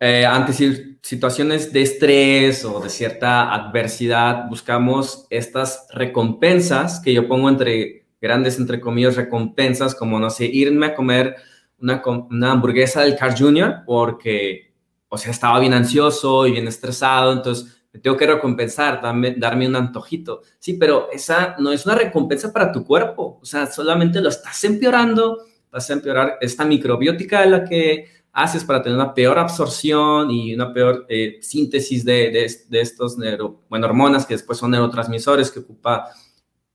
eh, 0.00 0.26
ante 0.26 0.52
situaciones 1.00 1.72
de 1.72 1.82
estrés 1.82 2.64
o 2.64 2.80
de 2.80 2.90
cierta 2.90 3.54
adversidad, 3.54 4.48
buscamos 4.48 5.26
estas 5.30 5.86
recompensas 5.92 7.00
que 7.00 7.14
yo 7.14 7.28
pongo 7.28 7.48
entre 7.48 8.06
grandes, 8.20 8.58
entre 8.58 8.80
comillas, 8.80 9.16
recompensas, 9.16 9.94
como, 9.94 10.18
no 10.20 10.28
sé, 10.30 10.44
irme 10.46 10.86
a 10.86 10.94
comer 10.94 11.36
una, 11.78 12.02
una 12.30 12.52
hamburguesa 12.52 13.02
del 13.02 13.16
Car 13.16 13.38
Jr. 13.38 13.82
porque, 13.86 14.74
o 15.08 15.16
sea, 15.16 15.30
estaba 15.30 15.58
bien 15.60 15.72
ansioso 15.72 16.46
y 16.46 16.52
bien 16.52 16.68
estresado, 16.68 17.32
entonces 17.32 17.84
me 17.92 18.00
tengo 18.00 18.16
que 18.16 18.26
recompensar, 18.26 19.00
darme, 19.00 19.34
darme 19.36 19.68
un 19.68 19.76
antojito. 19.76 20.42
Sí, 20.58 20.74
pero 20.74 21.08
esa 21.12 21.56
no 21.58 21.72
es 21.72 21.86
una 21.86 21.94
recompensa 21.94 22.52
para 22.52 22.72
tu 22.72 22.84
cuerpo, 22.84 23.38
o 23.40 23.44
sea, 23.44 23.66
solamente 23.66 24.20
lo 24.20 24.28
estás 24.28 24.64
empeorando 24.64 25.38
vas 25.72 25.88
a 25.88 25.94
empeorar 25.94 26.38
esta 26.40 26.64
microbiótica 26.64 27.40
de 27.40 27.50
la 27.50 27.64
que 27.64 28.06
haces 28.32 28.64
para 28.64 28.82
tener 28.82 28.96
una 28.96 29.14
peor 29.14 29.38
absorción 29.38 30.30
y 30.30 30.54
una 30.54 30.72
peor 30.72 31.06
eh, 31.08 31.38
síntesis 31.40 32.04
de, 32.04 32.30
de, 32.68 32.80
estos 32.80 33.18
neuro, 33.18 33.62
bueno, 33.68 33.86
hormonas 33.86 34.24
que 34.24 34.34
después 34.34 34.58
son 34.58 34.70
neurotransmisores 34.70 35.50
que 35.50 35.60
ocupa 35.60 36.08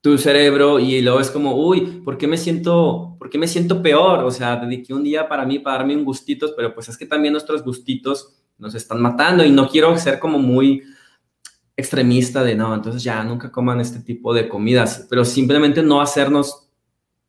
tu 0.01 0.17
cerebro 0.17 0.79
y 0.79 1.01
luego 1.01 1.19
es 1.19 1.31
como, 1.31 1.55
uy, 1.55 2.01
¿por 2.03 2.17
qué 2.17 2.27
me 2.27 2.37
siento, 2.37 3.15
por 3.17 3.29
qué 3.29 3.37
me 3.37 3.47
siento 3.47 3.81
peor? 3.81 4.23
O 4.23 4.31
sea, 4.31 4.55
dediqué 4.57 4.93
un 4.93 5.03
día 5.03 5.27
para 5.27 5.45
mí, 5.45 5.59
para 5.59 5.77
darme 5.77 5.95
un 5.95 6.05
gustito, 6.05 6.53
pero 6.55 6.73
pues 6.73 6.89
es 6.89 6.97
que 6.97 7.05
también 7.05 7.33
nuestros 7.33 7.63
gustitos 7.63 8.35
nos 8.57 8.75
están 8.75 9.01
matando 9.01 9.43
y 9.43 9.51
no 9.51 9.67
quiero 9.67 9.97
ser 9.97 10.19
como 10.19 10.37
muy 10.39 10.83
extremista 11.75 12.43
de 12.43 12.55
no, 12.55 12.73
entonces 12.73 13.03
ya 13.03 13.23
nunca 13.23 13.51
coman 13.51 13.79
este 13.79 13.99
tipo 13.99 14.33
de 14.33 14.47
comidas, 14.47 15.05
pero 15.09 15.23
simplemente 15.23 15.83
no 15.83 16.01
hacernos 16.01 16.66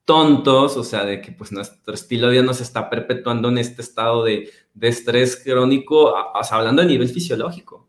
tontos, 0.09 0.79
o 0.79 0.85
sea, 0.85 1.05
de 1.05 1.21
que 1.21 1.33
pues 1.33 1.53
nuestro 1.53 1.93
estilo 1.93 2.29
de 2.29 2.33
vida 2.33 2.43
nos 2.43 2.63
está 2.63 2.89
perpetuando 2.89 3.51
en 3.51 3.59
este 3.59 3.83
estado 3.83 4.25
de, 4.25 4.51
estrés 4.81 5.37
crónico, 5.37 6.15
hablando 6.51 6.81
a 6.81 6.87
nivel 6.87 7.11
fisiológico. 7.11 7.87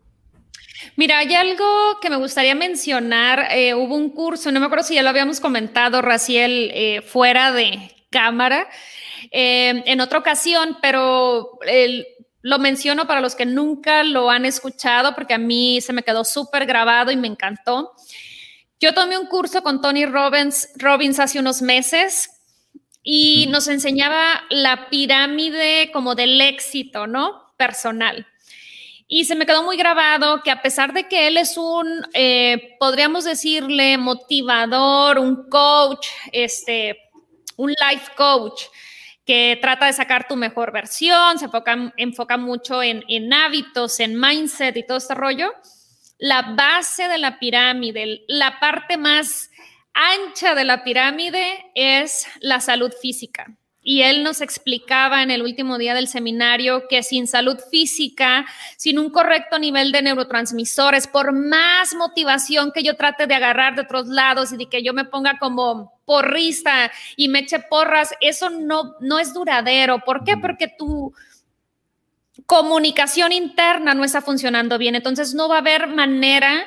Mira, 0.96 1.16
hay 1.16 1.32
algo 1.32 1.98
que 2.02 2.10
me 2.10 2.16
gustaría 2.16 2.54
mencionar. 2.54 3.46
Eh, 3.52 3.72
hubo 3.72 3.96
un 3.96 4.10
curso, 4.10 4.52
no 4.52 4.60
me 4.60 4.66
acuerdo 4.66 4.84
si 4.84 4.96
ya 4.96 5.02
lo 5.02 5.08
habíamos 5.08 5.40
comentado, 5.40 6.02
Raciel, 6.02 6.70
eh, 6.74 7.00
fuera 7.00 7.52
de 7.52 7.90
cámara, 8.10 8.68
eh, 9.30 9.82
en 9.86 10.00
otra 10.02 10.18
ocasión, 10.18 10.76
pero 10.82 11.58
lo 12.42 12.58
menciono 12.58 13.06
para 13.06 13.22
los 13.22 13.34
que 13.34 13.46
nunca 13.46 14.04
lo 14.04 14.28
han 14.28 14.44
escuchado, 14.44 15.14
porque 15.14 15.32
a 15.32 15.38
mí 15.38 15.80
se 15.80 15.94
me 15.94 16.02
quedó 16.02 16.24
súper 16.24 16.66
grabado 16.66 17.10
y 17.10 17.16
me 17.16 17.28
encantó. 17.28 17.92
Yo 18.80 18.94
tomé 18.94 19.18
un 19.18 19.26
curso 19.26 19.62
con 19.62 19.82
Tony 19.82 20.06
Robbins, 20.06 20.70
Robbins 20.76 21.20
hace 21.20 21.38
unos 21.38 21.60
meses 21.60 22.30
y 23.02 23.46
nos 23.50 23.68
enseñaba 23.68 24.42
la 24.48 24.88
pirámide 24.88 25.90
como 25.92 26.14
del 26.14 26.40
éxito, 26.40 27.06
¿no? 27.06 27.52
Personal. 27.58 28.26
Y 29.06 29.26
se 29.26 29.34
me 29.34 29.44
quedó 29.44 29.62
muy 29.64 29.76
grabado 29.76 30.42
que 30.42 30.50
a 30.50 30.62
pesar 30.62 30.94
de 30.94 31.08
que 31.08 31.26
él 31.26 31.36
es 31.36 31.58
un, 31.58 32.06
eh, 32.14 32.76
podríamos 32.78 33.24
decirle, 33.24 33.98
motivador, 33.98 35.18
un 35.18 35.50
coach, 35.50 36.06
este, 36.32 36.96
un 37.56 37.72
life 37.72 38.12
coach, 38.16 38.62
que 39.26 39.58
trata 39.60 39.86
de 39.86 39.92
sacar 39.92 40.26
tu 40.26 40.36
mejor 40.36 40.72
versión, 40.72 41.38
se 41.38 41.44
enfoca, 41.46 41.92
enfoca 41.98 42.38
mucho 42.38 42.82
en, 42.82 43.04
en 43.08 43.30
hábitos, 43.34 44.00
en 44.00 44.18
mindset 44.18 44.74
y 44.78 44.86
todo 44.86 44.96
este 44.96 45.14
rollo, 45.14 45.52
la 46.20 46.42
base 46.54 47.08
de 47.08 47.18
la 47.18 47.38
pirámide, 47.38 48.24
la 48.28 48.60
parte 48.60 48.96
más 48.96 49.50
ancha 49.94 50.54
de 50.54 50.64
la 50.64 50.84
pirámide 50.84 51.72
es 51.74 52.26
la 52.40 52.60
salud 52.60 52.92
física. 53.00 53.46
Y 53.82 54.02
él 54.02 54.22
nos 54.22 54.42
explicaba 54.42 55.22
en 55.22 55.30
el 55.30 55.40
último 55.40 55.78
día 55.78 55.94
del 55.94 56.06
seminario 56.06 56.86
que 56.88 57.02
sin 57.02 57.26
salud 57.26 57.58
física, 57.70 58.44
sin 58.76 58.98
un 58.98 59.08
correcto 59.08 59.58
nivel 59.58 59.90
de 59.90 60.02
neurotransmisores, 60.02 61.06
por 61.06 61.32
más 61.32 61.94
motivación 61.94 62.72
que 62.72 62.82
yo 62.82 62.96
trate 62.96 63.26
de 63.26 63.34
agarrar 63.34 63.74
de 63.74 63.82
otros 63.82 64.06
lados 64.08 64.52
y 64.52 64.58
de 64.58 64.68
que 64.68 64.82
yo 64.82 64.92
me 64.92 65.06
ponga 65.06 65.38
como 65.38 65.98
porrista 66.04 66.92
y 67.16 67.28
me 67.28 67.38
eche 67.38 67.60
porras, 67.60 68.12
eso 68.20 68.50
no, 68.50 68.96
no 69.00 69.18
es 69.18 69.32
duradero. 69.32 70.00
¿Por 70.00 70.24
qué? 70.24 70.36
Porque 70.36 70.68
tu 70.68 71.14
comunicación 72.50 73.30
interna 73.30 73.94
no 73.94 74.02
está 74.02 74.20
funcionando 74.22 74.76
bien. 74.76 74.96
Entonces 74.96 75.34
no 75.34 75.48
va 75.48 75.54
a 75.54 75.58
haber 75.60 75.86
manera 75.86 76.66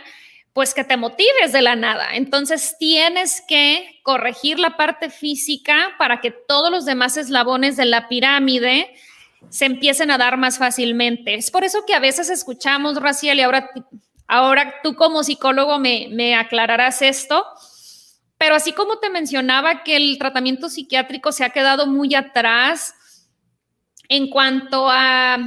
pues 0.53 0.73
que 0.73 0.85
te 0.85 0.95
motives 0.95 1.51
de 1.51 1.61
la 1.61 1.75
nada. 1.75 2.15
Entonces 2.15 2.77
tienes 2.79 3.43
que 3.45 3.99
corregir 4.01 4.59
la 4.59 4.77
parte 4.77 5.09
física 5.09 5.89
para 5.97 6.21
que 6.21 6.31
todos 6.31 6.71
los 6.71 6.85
demás 6.85 7.17
eslabones 7.17 7.75
de 7.75 7.83
la 7.83 8.07
pirámide 8.07 8.95
se 9.49 9.65
empiecen 9.65 10.09
a 10.09 10.17
dar 10.17 10.37
más 10.37 10.57
fácilmente. 10.57 11.33
Es 11.33 11.51
por 11.51 11.65
eso 11.65 11.83
que 11.85 11.93
a 11.93 11.99
veces 11.99 12.29
escuchamos, 12.29 13.01
Raciel, 13.01 13.39
y 13.39 13.41
ahora, 13.41 13.69
ahora 14.25 14.75
tú 14.83 14.95
como 14.95 15.21
psicólogo 15.21 15.79
me, 15.79 16.07
me 16.11 16.33
aclararás 16.35 17.01
esto, 17.01 17.45
pero 18.37 18.55
así 18.55 18.71
como 18.71 18.99
te 18.99 19.09
mencionaba 19.09 19.83
que 19.83 19.97
el 19.97 20.17
tratamiento 20.17 20.69
psiquiátrico 20.69 21.33
se 21.33 21.43
ha 21.43 21.49
quedado 21.49 21.87
muy 21.87 22.15
atrás 22.15 22.95
en 24.07 24.29
cuanto 24.29 24.89
a 24.89 25.37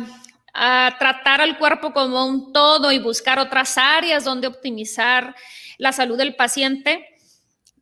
a 0.56 0.96
tratar 0.98 1.40
al 1.40 1.58
cuerpo 1.58 1.92
como 1.92 2.26
un 2.26 2.52
todo 2.52 2.90
y 2.90 2.98
buscar 2.98 3.38
otras 3.38 3.76
áreas 3.76 4.24
donde 4.24 4.46
optimizar 4.46 5.34
la 5.78 5.92
salud 5.92 6.16
del 6.16 6.34
paciente. 6.34 7.06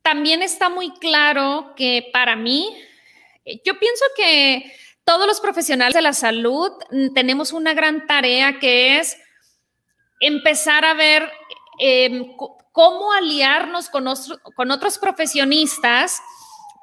También 0.01 0.43
está 0.43 0.69
muy 0.69 0.91
claro 0.99 1.73
que 1.75 2.09
para 2.11 2.35
mí, 2.35 2.75
yo 3.63 3.79
pienso 3.79 4.05
que 4.15 4.71
todos 5.05 5.25
los 5.25 5.39
profesionales 5.39 5.95
de 5.95 6.01
la 6.01 6.13
salud 6.13 6.71
tenemos 7.13 7.53
una 7.53 7.73
gran 7.73 8.07
tarea 8.07 8.59
que 8.59 8.99
es 8.99 9.17
empezar 10.19 10.83
a 10.83 10.93
ver 10.93 11.31
em, 11.79 12.35
cómo 12.71 13.13
aliarnos 13.13 13.89
con, 13.89 14.05
con 14.55 14.71
otros 14.71 14.97
profesionistas 14.97 16.21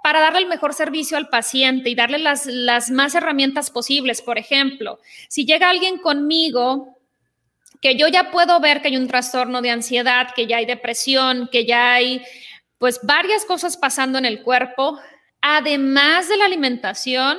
para 0.03 0.21
darle 0.21 0.41
el 0.41 0.49
mejor 0.49 0.75
servicio 0.75 1.17
al 1.17 1.29
paciente 1.29 1.91
y 1.91 1.95
darle 1.95 2.19
las, 2.19 2.47
las 2.47 2.91
más 2.91 3.15
herramientas 3.15 3.71
posibles. 3.71 4.21
Por 4.21 4.39
ejemplo, 4.39 4.99
si 5.29 5.45
llega 5.45 5.71
alguien 5.71 5.99
conmigo 5.99 6.99
que 7.81 7.97
yo 7.97 8.09
ya 8.09 8.31
puedo 8.31 8.61
ver 8.61 8.81
que 8.81 8.89
hay 8.89 8.97
un 8.97 9.09
trastorno 9.09 9.61
de 9.61 9.71
ansiedad, 9.71 10.29
que 10.35 10.47
ya 10.47 10.59
hay 10.59 10.67
depresión, 10.67 11.49
que 11.51 11.67
ya 11.67 11.95
hay 11.95 12.23
pues 12.79 13.01
varias 13.03 13.45
cosas 13.45 13.77
pasando 13.77 14.19
en 14.19 14.25
el 14.25 14.43
cuerpo, 14.43 14.99
además 15.41 16.29
de 16.29 16.37
la 16.37 16.47
alimentación, 16.47 17.39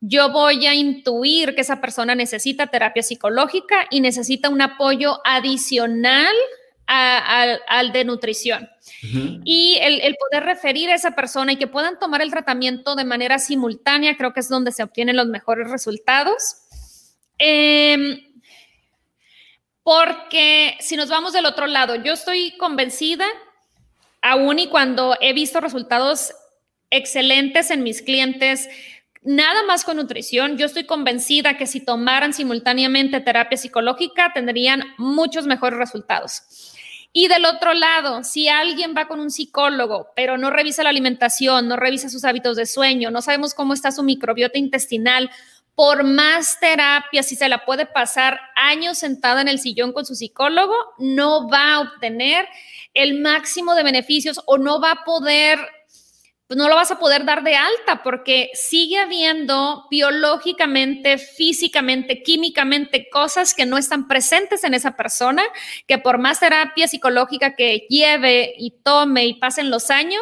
yo 0.00 0.30
voy 0.30 0.66
a 0.66 0.74
intuir 0.74 1.54
que 1.54 1.60
esa 1.60 1.80
persona 1.80 2.14
necesita 2.14 2.66
terapia 2.66 3.02
psicológica 3.02 3.86
y 3.90 4.00
necesita 4.00 4.48
un 4.48 4.60
apoyo 4.60 5.20
adicional 5.24 6.34
al 6.86 7.92
de 7.92 8.04
nutrición. 8.04 8.68
Y 9.44 9.78
el, 9.80 10.16
poder 10.16 10.44
referir 10.44 10.90
a 10.90 10.94
esa 10.94 11.12
persona 11.12 11.52
y 11.52 11.56
que 11.56 11.66
puedan 11.66 11.98
tomar 11.98 12.22
el 12.22 12.30
tratamiento 12.30 12.94
de 12.94 13.04
manera 13.04 13.38
simultánea, 13.38 14.16
creo 14.16 14.32
que 14.32 14.40
es 14.40 14.48
donde 14.48 14.72
se 14.72 14.82
obtienen 14.82 15.16
los 15.16 15.26
mejores 15.26 15.70
resultados. 15.70 16.56
Em, 17.38 18.20
porque 19.82 20.76
si 20.80 20.96
nos 20.96 21.08
vamos 21.08 21.32
del 21.32 21.46
otro 21.46 21.66
lado, 21.66 21.96
yo 21.96 22.12
estoy 22.12 22.56
convencida, 22.58 23.26
aún 24.20 24.58
y 24.58 24.68
cuando 24.68 25.16
he 25.20 25.32
visto 25.32 25.60
resultados 25.60 26.32
excelentes 26.90 27.70
en 27.70 27.82
mis 27.82 28.02
clientes, 28.02 28.68
nada 29.22 29.62
más 29.64 29.84
con 29.84 29.96
nutrición, 29.96 30.58
yo 30.58 30.66
estoy 30.66 30.84
convencida 30.84 31.56
que 31.56 31.66
si 31.66 31.80
tomaran 31.80 32.32
simultáneamente 32.32 33.20
terapia 33.20 33.56
psicológica 33.56 34.32
tendrían 34.34 34.82
muchos 34.98 35.46
mejores 35.46 35.78
resultados. 35.78 36.42
Y 37.14 37.28
del 37.28 37.44
otro 37.44 37.74
lado, 37.74 38.24
si 38.24 38.48
alguien 38.48 38.94
va 38.96 39.06
con 39.06 39.20
un 39.20 39.30
psicólogo, 39.30 40.08
pero 40.16 40.38
no 40.38 40.50
revisa 40.50 40.82
la 40.82 40.88
alimentación, 40.88 41.68
no 41.68 41.76
revisa 41.76 42.08
sus 42.08 42.24
hábitos 42.24 42.56
de 42.56 42.64
sueño, 42.64 43.10
no 43.10 43.20
sabemos 43.20 43.52
cómo 43.52 43.74
está 43.74 43.92
su 43.92 44.02
microbiota 44.02 44.58
intestinal, 44.58 45.30
por 45.74 46.04
más 46.04 46.58
terapia, 46.60 47.22
si 47.22 47.34
se 47.34 47.48
la 47.48 47.64
puede 47.64 47.86
pasar 47.86 48.40
años 48.56 48.98
sentada 48.98 49.40
en 49.40 49.48
el 49.48 49.58
sillón 49.58 49.92
con 49.92 50.04
su 50.04 50.14
psicólogo, 50.14 50.74
no 50.98 51.48
va 51.48 51.74
a 51.74 51.80
obtener 51.80 52.46
el 52.94 53.20
máximo 53.20 53.74
de 53.74 53.82
beneficios 53.82 54.40
o 54.46 54.58
no 54.58 54.80
va 54.80 54.92
a 54.92 55.04
poder 55.04 55.58
pues, 56.52 56.58
no 56.58 56.68
lo 56.68 56.74
vas 56.74 56.90
a 56.90 56.98
poder 56.98 57.24
dar 57.24 57.42
de 57.44 57.56
alta 57.56 58.02
porque 58.04 58.50
sigue 58.52 58.98
habiendo 58.98 59.86
biológicamente, 59.90 61.16
físicamente, 61.16 62.22
químicamente 62.22 63.08
cosas 63.10 63.54
que 63.54 63.64
no 63.64 63.78
están 63.78 64.06
presentes 64.06 64.62
en 64.62 64.74
esa 64.74 64.94
persona, 64.94 65.42
que 65.86 65.96
por 65.96 66.18
más 66.18 66.40
terapia 66.40 66.86
psicológica 66.88 67.54
que 67.56 67.86
lleve 67.88 68.52
y 68.58 68.72
tome 68.82 69.24
y 69.24 69.40
pasen 69.40 69.70
los 69.70 69.90
años, 69.90 70.20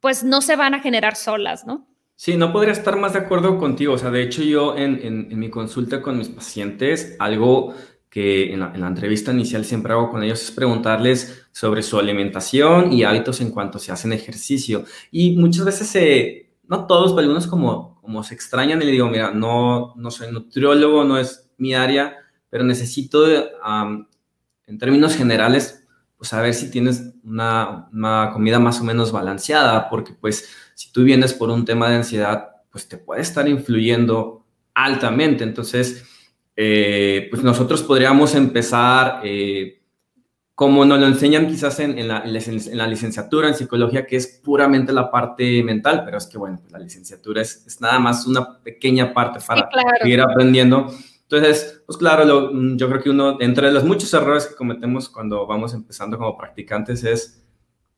pues 0.00 0.24
no 0.24 0.40
se 0.40 0.56
van 0.56 0.74
a 0.74 0.80
generar 0.80 1.14
solas, 1.14 1.64
¿no? 1.64 1.86
Sí, 2.16 2.36
no 2.36 2.52
podría 2.52 2.72
estar 2.72 2.96
más 2.96 3.12
de 3.12 3.20
acuerdo 3.20 3.56
contigo. 3.56 3.92
O 3.92 3.98
sea, 3.98 4.10
de 4.10 4.22
hecho 4.22 4.42
yo 4.42 4.76
en, 4.76 4.98
en 5.00 5.38
mi 5.38 5.48
consulta 5.48 6.02
con 6.02 6.18
mis 6.18 6.28
pacientes, 6.28 7.14
algo 7.20 7.72
que 8.12 8.52
en 8.52 8.60
la, 8.60 8.88
entrevista 8.88 9.32
inicial 9.32 9.64
siempre 9.64 9.94
hago 9.94 10.10
con 10.10 10.22
ellos 10.22 10.42
es 10.42 10.50
preguntarles 10.50 11.46
sobre 11.50 11.82
su 11.82 11.98
alimentación 11.98 12.92
y 12.92 13.04
hábitos 13.04 13.40
en 13.40 13.50
cuanto 13.50 13.78
se 13.78 13.90
hacen 13.90 14.12
ejercicio. 14.12 14.84
Y 15.10 15.34
muchas 15.38 15.64
veces, 15.64 16.44
no 16.64 16.86
todos, 16.86 17.12
pero 17.12 17.20
algunos 17.20 17.46
como, 17.46 17.98
como 18.02 18.22
se 18.22 18.34
extrañan 18.34 18.82
y 18.82 18.84
le 18.84 18.92
digo, 18.92 19.08
mira, 19.08 19.30
no, 19.30 19.94
no 19.96 20.10
soy 20.10 20.30
nutriólogo, 20.30 21.04
no 21.04 21.16
es 21.16 21.50
mi 21.56 21.74
área, 21.74 22.18
pero 22.50 22.64
necesito, 22.64 23.26
en 23.26 24.78
términos 24.78 25.16
generales, 25.16 25.86
pues 26.18 26.28
saber 26.28 26.52
si 26.52 26.70
tienes 26.70 27.14
una, 27.24 27.88
una 27.94 28.28
comida 28.34 28.58
más 28.58 28.78
o 28.82 28.84
menos 28.84 29.10
balanceada, 29.10 29.88
porque 29.88 30.12
pues 30.12 30.50
si 30.74 30.92
tú 30.92 31.02
vienes 31.02 31.32
por 31.32 31.48
un 31.48 31.64
tema 31.64 31.88
de 31.88 31.96
ansiedad, 31.96 32.56
pues 32.70 32.86
te 32.86 32.98
puede 32.98 33.22
estar 33.22 33.48
influyendo 33.48 34.44
altamente. 34.74 35.44
Entonces, 35.44 36.04
eh, 36.64 37.26
pues 37.28 37.42
nosotros 37.42 37.82
podríamos 37.82 38.36
empezar, 38.36 39.20
eh, 39.24 39.82
como 40.54 40.84
nos 40.84 41.00
lo 41.00 41.06
enseñan 41.08 41.48
quizás 41.48 41.80
en, 41.80 42.06
la, 42.06 42.24
licenciatura 42.24 43.48
en 43.48 43.56
psicología, 43.56 44.06
que 44.06 44.14
es 44.14 44.40
puramente 44.44 44.92
la 44.92 45.10
parte 45.10 45.60
mental, 45.64 46.02
pero 46.04 46.18
es 46.18 46.26
que 46.26 46.38
bueno, 46.38 46.60
la 46.70 46.78
licenciatura 46.78 47.42
es, 47.42 47.80
nada 47.80 47.98
más 47.98 48.28
una 48.28 48.60
pequeña 48.60 49.12
parte 49.12 49.40
para 49.44 49.68
seguir 50.00 50.20
aprendiendo. 50.20 50.86
Entonces, 51.22 51.82
pues 51.84 51.98
claro, 51.98 52.52
yo 52.76 52.88
creo 52.88 53.02
que 53.02 53.10
uno, 53.10 53.38
entre 53.40 53.72
los 53.72 53.82
muchos 53.82 54.14
errores 54.14 54.46
que 54.46 54.54
cometemos 54.54 55.08
cuando 55.08 55.44
vamos 55.48 55.74
empezando 55.74 56.16
como 56.16 56.38
practicantes 56.38 57.02
es 57.02 57.41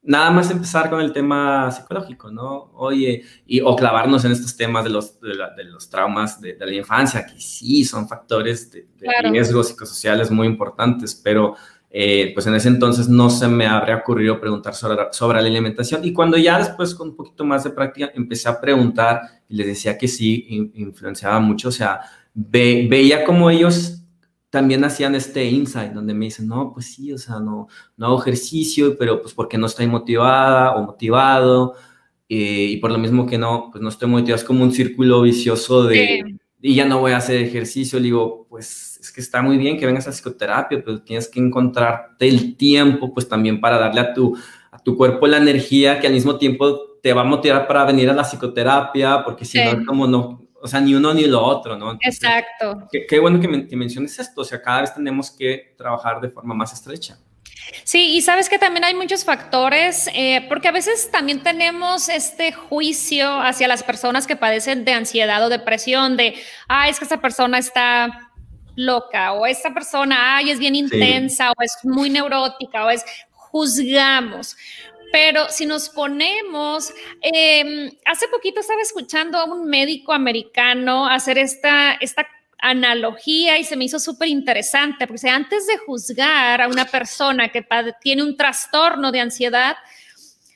nada 0.05 0.31
más 0.31 0.51
empezar 0.51 0.91
con 0.91 1.01
el 1.01 1.13
tema 1.13 1.71
psicológico, 1.71 2.31
¿no? 2.31 2.71
Oye, 2.75 3.25
y, 3.47 3.61
o 3.61 3.75
clavarnos 3.75 4.25
en 4.25 4.33
estos 4.33 4.57
temas 4.57 4.85
de 4.85 4.91
los, 4.91 5.19
de, 5.21 5.65
los 5.65 5.89
traumas 5.89 6.41
de, 6.41 6.57
la 6.59 6.73
infancia, 6.73 7.27
que 7.27 7.41
sí 7.41 7.85
son 7.85 8.07
factores 8.07 8.71
de, 8.71 8.87
riesgos 9.31 9.69
psicosociales 9.69 10.31
muy 10.31 10.47
importantes, 10.47 11.15
pero 11.15 11.57
eh, 11.91 12.33
pues 12.35 12.47
en 12.47 12.55
ese 12.55 12.69
entonces 12.69 13.09
no 13.09 13.31
se 13.31 13.49
me 13.49 13.67
habría 13.67 13.97
ocurrido 13.97 14.41
preguntar 14.41 14.75
sobre, 14.75 14.97
sobre 15.13 15.41
la 15.41 15.49
alimentación. 15.49 16.05
Y 16.05 16.13
cuando 16.13 16.37
ya 16.37 16.59
después 16.59 16.95
con 16.95 17.11
un 17.11 17.17
poquito 17.17 17.45
más 17.45 17.65
de 17.65 17.71
práctica 17.71 18.11
empecé 18.15 18.49
a 18.49 18.61
preguntar 18.61 19.23
y 19.49 19.57
les 19.57 19.67
decía 19.67 19.97
que 19.97 20.09
sí, 20.09 20.71
influenciaba 20.75 21.41
mucho, 21.41 21.69
o 21.69 21.73
sea, 21.73 22.01
veía 22.35 23.25
como 23.25 23.49
ellos 23.49 24.04
también 24.55 24.85
hacían 24.85 25.17
este 25.17 25.47
insight 25.47 25.91
donde 25.91 26.15
me 26.15 26.27
dicen, 26.27 26.47
no, 26.47 26.73
pues 26.73 26.95
sí, 26.95 27.13
o 27.13 27.19
sea, 27.19 27.41
no, 27.41 27.67
no 27.97 28.07
hago 28.07 28.21
ejercicio, 28.21 28.97
pero 28.97 29.21
pues 29.21 29.35
porque 29.35 29.59
no 29.59 29.67
estoy 29.67 29.89
motivada 29.89 30.77
o 30.77 30.85
motivado, 30.85 31.75
eh, 32.29 32.69
y 32.71 32.77
por 32.77 32.93
lo 32.93 32.99
mismo 32.99 33.27
que 33.27 33.37
no, 33.37 33.71
pues 33.73 33.83
no 33.83 33.89
estoy 33.89 34.09
motivado, 34.09 34.37
es 34.37 34.45
como 34.45 34.63
un 34.63 34.71
círculo 34.71 35.23
vicioso 35.23 35.83
de, 35.83 36.37
y 36.63 36.75
ya 36.77 36.85
no 36.85 37.01
voy 37.01 37.11
a 37.11 37.17
hacer 37.17 37.41
ejercicio, 37.41 37.99
le 37.99 38.05
digo, 38.05 38.47
pues 38.49 38.97
es 39.01 39.11
que 39.11 39.21
está 39.21 39.43
muy 39.43 39.59
bien 39.59 39.77
que 39.77 39.87
vengas 39.87 40.07
a 40.07 40.13
psicoterapia, 40.13 40.81
pero 40.85 41.03
tienes 41.03 41.27
que 41.27 41.41
encontrarte 41.41 42.29
el 42.29 42.57
tiempo, 42.57 43.13
pues 43.13 43.29
también 43.29 43.61
para 43.61 43.77
darle 43.77 44.03
a 44.03 44.15
tu, 44.15 44.39
a 44.71 44.79
tu 44.79 44.97
cuerpo 44.97 45.27
la 45.27 45.39
energía 45.39 45.99
que 45.99 46.07
al 46.07 46.13
mismo 46.13 46.39
tiempo 46.39 46.99
te 47.03 47.13
va 47.13 47.23
a 47.23 47.25
motivar 47.25 47.67
para 47.67 47.85
venir 47.87 48.09
a 48.09 48.15
la 48.15 48.23
psicoterapia, 48.23 49.25
porque 49.25 49.45
si 49.45 49.59
no 49.59 49.85
como 49.85 50.07
no, 50.07 50.44
o 50.65 50.67
sea, 50.67 50.81
ni 50.81 50.95
uno 50.95 51.13
ni 51.13 51.27
lo 51.27 51.45
otro, 51.45 51.77
¿no? 51.77 51.99
Exacto. 52.01 52.89
Qué, 52.91 53.19
bueno 53.19 53.39
que, 53.39 53.77
menciones 53.77 54.19
esto, 54.19 54.41
o 54.41 54.45
sea, 54.47 54.63
cada 54.63 54.81
vez 54.81 54.95
tenemos 54.95 55.31
que 55.31 55.75
trabajar 55.77 56.23
de 56.23 56.31
forma 56.31 56.55
más 56.55 56.73
estrecha. 56.73 57.19
Sí, 57.85 58.17
y 58.17 58.23
sabes 58.23 58.49
que 58.49 58.59
también 58.59 58.83
hay 58.83 58.95
muchos 58.95 59.27
factores, 59.27 60.09
eh, 60.15 60.47
porque 60.49 60.69
a 60.69 60.73
veces 60.73 61.11
también 61.11 61.43
tenemos 61.43 62.09
este 62.09 62.53
juicio 62.53 63.43
hacia 63.43 63.69
las 63.69 63.83
personas 63.83 64.27
que 64.27 64.37
padecen 64.37 64.87
de 64.87 64.95
ansiedad 64.95 65.45
o 65.45 65.51
depresión, 65.51 66.17
de, 66.17 66.35
ay, 66.67 66.93
es 66.93 66.99
que 66.99 67.05
esa 67.05 67.21
persona 67.21 67.59
está 67.59 68.31
loca, 68.75 69.35
o 69.35 69.45
esta 69.45 69.75
persona, 69.75 70.39
ay, 70.39 70.49
es 70.49 70.59
bien 70.59 70.77
intensa, 70.77 71.51
o 71.51 71.63
es 71.63 71.77
muy 71.83 72.09
neurótica, 72.09 72.87
o 72.87 72.91
es, 72.91 73.05
juzgamos. 73.33 74.57
Pero 75.15 75.49
si 75.49 75.65
nos 75.65 75.91
ponemos, 75.91 76.93
em, 77.21 77.89
hace 78.05 78.27
poquito 78.27 78.59
estaba 78.59 78.83
escuchando 78.83 79.39
a 79.39 79.45
un 79.45 79.65
médico 79.65 80.13
americano 80.13 81.07
hacer 81.07 81.39
esta, 81.39 81.93
esta 82.01 82.27
analogía 82.59 83.57
y 83.57 83.63
se 83.63 83.77
me 83.77 83.85
hizo 83.85 84.01
súper 84.01 84.27
interesante, 84.27 85.07
porque 85.07 85.29
antes 85.29 85.69
de 85.69 85.79
juzgar 85.79 86.61
a 86.61 86.67
una 86.67 86.87
persona 86.87 87.49
que 87.51 87.65
tiene 88.01 88.25
un 88.25 88.37
trastorno 88.37 89.13
de 89.13 89.21
ansiedad, 89.21 89.77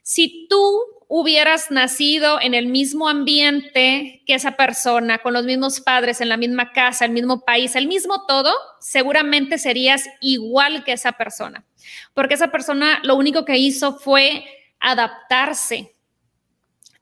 si 0.03 0.49
tú 0.51 0.81
hubieras 1.09 1.71
nacido 1.71 2.39
en 2.41 2.53
el 2.53 2.67
mismo 2.67 3.09
ambiente 3.09 4.23
que 4.27 4.35
esa 4.35 4.53
persona, 4.53 5.19
con 5.19 5.33
los 5.33 5.45
mismos 5.45 5.81
padres, 5.81 6.21
en 6.21 6.29
la 6.29 6.37
misma 6.37 6.73
casa, 6.73 7.07
el 7.07 7.13
mismo 7.13 7.45
país, 7.47 7.75
el 7.77 7.89
mismo 7.89 8.27
todo, 8.27 8.53
seguramente 8.79 9.57
serías 9.57 10.05
igual 10.21 10.85
que 10.85 10.93
esa 10.93 11.13
persona. 11.13 11.65
Porque 12.13 12.35
esa 12.35 12.49
persona 12.49 13.01
lo 13.03 13.17
único 13.17 13.47
que 13.47 13.57
hizo 13.57 13.99
fue 13.99 14.45
adaptarse 14.79 15.95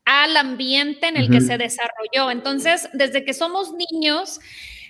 al 0.05 0.37
ambiente 0.37 1.07
en 1.07 1.17
el 1.17 1.29
que 1.29 1.41
se 1.41 1.57
desarrolló. 1.57 2.31
Entonces, 2.31 2.89
desde 2.93 3.25
que 3.25 3.33
somos 3.33 3.73
niños, 3.73 4.39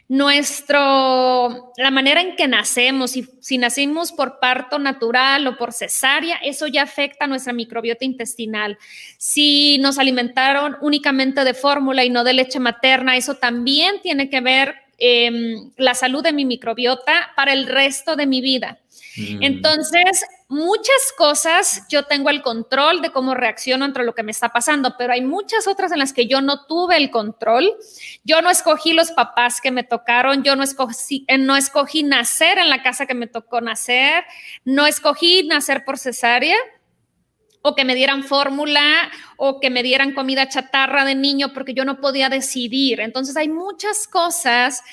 nuestro, 0.09 1.73
la 1.75 1.91
manera 1.91 2.21
en 2.21 2.37
que 2.37 2.47
nacemos, 2.47 3.11
si, 3.11 3.27
si 3.41 3.57
nacimos 3.57 4.13
por 4.13 4.39
parto 4.39 4.79
natural 4.79 5.45
o 5.47 5.57
por 5.57 5.73
cesárea, 5.73 6.37
eso 6.37 6.67
ya 6.67 6.83
afecta 6.83 7.25
a 7.25 7.27
nuestra 7.27 7.51
microbiota 7.51 8.05
intestinal. 8.05 8.77
Si 9.17 9.77
nos 9.79 9.99
alimentaron 9.99 10.77
únicamente 10.79 11.43
de 11.43 11.53
fórmula 11.53 12.05
y 12.05 12.09
no 12.09 12.23
de 12.23 12.33
leche 12.33 12.59
materna, 12.59 13.17
eso 13.17 13.35
también 13.35 14.01
tiene 14.01 14.29
que 14.29 14.39
ver 14.39 14.75
em, 14.97 15.71
la 15.75 15.93
salud 15.93 16.23
de 16.23 16.31
mi 16.31 16.45
microbiota 16.45 17.31
para 17.35 17.51
el 17.51 17.67
resto 17.67 18.15
de 18.15 18.27
mi 18.27 18.39
vida. 18.39 18.79
Mm. 19.17 19.43
Entonces, 19.43 20.23
muchas 20.49 21.11
cosas 21.17 21.83
yo 21.89 22.03
tengo 22.03 22.29
el 22.29 22.41
control 22.41 23.01
de 23.01 23.11
cómo 23.11 23.33
reacciono 23.33 23.83
entre 23.85 24.05
lo 24.05 24.15
que 24.15 24.23
me 24.23 24.31
está 24.31 24.49
pasando, 24.49 24.95
pero 24.97 25.13
hay 25.13 25.21
muchas 25.21 25.67
otras 25.67 25.91
en 25.91 25.99
las 25.99 26.13
que 26.13 26.27
yo 26.27 26.41
no 26.41 26.65
tuve 26.65 26.97
el 26.97 27.11
control. 27.11 27.69
Yo 28.23 28.41
no 28.41 28.49
escogí 28.49 28.93
los 28.93 29.11
papás 29.11 29.59
que 29.61 29.71
me 29.71 29.83
tocaron, 29.83 30.43
yo 30.43 30.55
no 30.55 30.63
escogí, 30.63 31.25
eh, 31.27 31.37
no 31.37 31.55
escogí 31.55 32.03
nacer 32.03 32.57
en 32.57 32.69
la 32.69 32.81
casa 32.81 33.05
que 33.05 33.13
me 33.13 33.27
tocó 33.27 33.61
nacer, 33.61 34.23
no 34.63 34.85
escogí 34.85 35.45
nacer 35.47 35.83
por 35.83 35.97
cesárea 35.97 36.57
o 37.61 37.75
que 37.75 37.83
me 37.83 37.95
dieran 37.95 38.23
fórmula 38.23 39.11
o 39.35 39.59
que 39.59 39.69
me 39.69 39.83
dieran 39.83 40.13
comida 40.13 40.47
chatarra 40.47 41.03
de 41.03 41.15
niño 41.15 41.51
porque 41.53 41.73
yo 41.73 41.83
no 41.83 41.99
podía 41.99 42.29
decidir. 42.29 43.01
Entonces 43.01 43.35
hay 43.35 43.49
muchas 43.49 44.07
cosas 44.07 44.83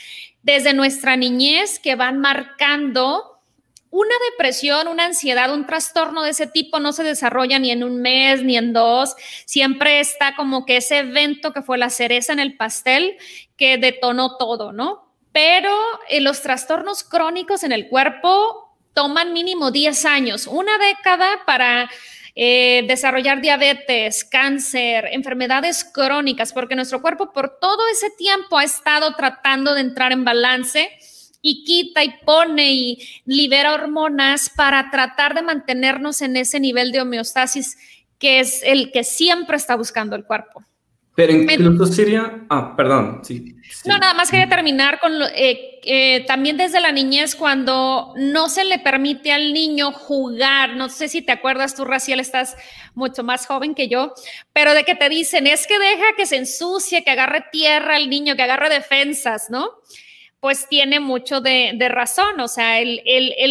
desde 0.42 0.74
nuestra 0.74 1.16
niñez 1.16 1.78
que 1.78 1.94
van 1.94 2.18
marcando 2.18 3.33
una 3.94 4.14
depresión, 4.32 4.88
una 4.88 5.04
ansiedad, 5.04 5.54
un 5.54 5.66
trastorno 5.66 6.24
de 6.24 6.30
ese 6.30 6.48
tipo 6.48 6.80
no 6.80 6.92
se 6.92 7.04
desarrolla 7.04 7.60
ni 7.60 7.70
en 7.70 7.84
un 7.84 8.02
mes 8.02 8.42
ni 8.42 8.56
en 8.56 8.72
dos. 8.72 9.14
Siempre 9.46 10.00
está 10.00 10.34
como 10.34 10.66
que 10.66 10.78
ese 10.78 10.98
evento 10.98 11.52
que 11.52 11.62
fue 11.62 11.78
la 11.78 11.90
cereza 11.90 12.32
en 12.32 12.40
el 12.40 12.56
pastel 12.56 13.16
que 13.56 13.78
detonó 13.78 14.36
todo, 14.36 14.72
¿no? 14.72 15.14
Pero 15.30 15.72
eh, 16.08 16.20
los 16.20 16.42
trastornos 16.42 17.04
crónicos 17.04 17.62
en 17.62 17.70
el 17.70 17.88
cuerpo 17.88 18.76
toman 18.94 19.32
mínimo 19.32 19.70
10 19.70 20.06
años, 20.06 20.48
una 20.48 20.76
década 20.76 21.44
para 21.46 21.88
eh, 22.34 22.84
desarrollar 22.88 23.40
diabetes, 23.40 24.24
cáncer, 24.24 25.06
enfermedades 25.12 25.84
crónicas, 25.84 26.52
porque 26.52 26.74
nuestro 26.74 27.00
cuerpo 27.00 27.32
por 27.32 27.60
todo 27.60 27.86
ese 27.92 28.10
tiempo 28.10 28.58
ha 28.58 28.64
estado 28.64 29.14
tratando 29.14 29.72
de 29.72 29.82
entrar 29.82 30.10
en 30.10 30.24
balance 30.24 30.90
y 31.46 31.62
quita 31.62 32.02
y 32.02 32.10
pone 32.24 32.72
y 32.72 32.98
libera 33.26 33.74
hormonas 33.74 34.48
para 34.48 34.90
tratar 34.90 35.34
de 35.34 35.42
mantenernos 35.42 36.22
en 36.22 36.38
ese 36.38 36.58
nivel 36.58 36.90
de 36.90 37.02
homeostasis 37.02 37.76
que 38.18 38.40
es 38.40 38.62
el 38.62 38.90
que 38.90 39.04
siempre 39.04 39.58
está 39.58 39.76
buscando 39.76 40.16
el 40.16 40.24
cuerpo. 40.24 40.64
Pero 41.14 41.32
incluso 41.32 41.92
sería, 41.92 42.46
ah, 42.48 42.74
perdón, 42.74 43.20
sí, 43.22 43.54
No, 43.84 43.98
nada 43.98 44.14
más 44.14 44.30
quería 44.30 44.48
terminar 44.48 44.98
con 44.98 45.12
eh, 45.34 45.80
eh, 45.84 46.24
también 46.26 46.56
desde 46.56 46.80
la 46.80 46.90
niñez 46.90 47.36
cuando 47.36 48.14
no 48.16 48.48
se 48.48 48.64
le 48.64 48.78
permite 48.78 49.30
al 49.30 49.52
niño 49.52 49.92
jugar, 49.92 50.76
no 50.76 50.88
sé 50.88 51.08
si 51.08 51.20
te 51.20 51.30
acuerdas 51.30 51.76
tú, 51.76 51.84
Raciel, 51.84 52.20
estás 52.20 52.56
mucho 52.94 53.22
más 53.22 53.46
joven 53.46 53.74
que 53.74 53.88
yo, 53.88 54.14
pero 54.54 54.72
de 54.72 54.84
que 54.84 54.94
te 54.94 55.10
dicen, 55.10 55.46
es 55.46 55.66
que 55.66 55.78
deja 55.78 56.16
que 56.16 56.24
se 56.24 56.36
ensucie, 56.36 57.04
que 57.04 57.10
agarre 57.10 57.44
tierra 57.52 57.98
el 57.98 58.08
niño, 58.08 58.34
que 58.34 58.42
agarre 58.42 58.70
defensas, 58.70 59.50
¿no? 59.50 59.70
Pues 60.44 60.68
tiene 60.68 61.00
mucho 61.00 61.40
de, 61.40 61.74
razón. 61.88 62.38
O 62.38 62.48
sea, 62.48 62.78
el, 62.78 63.00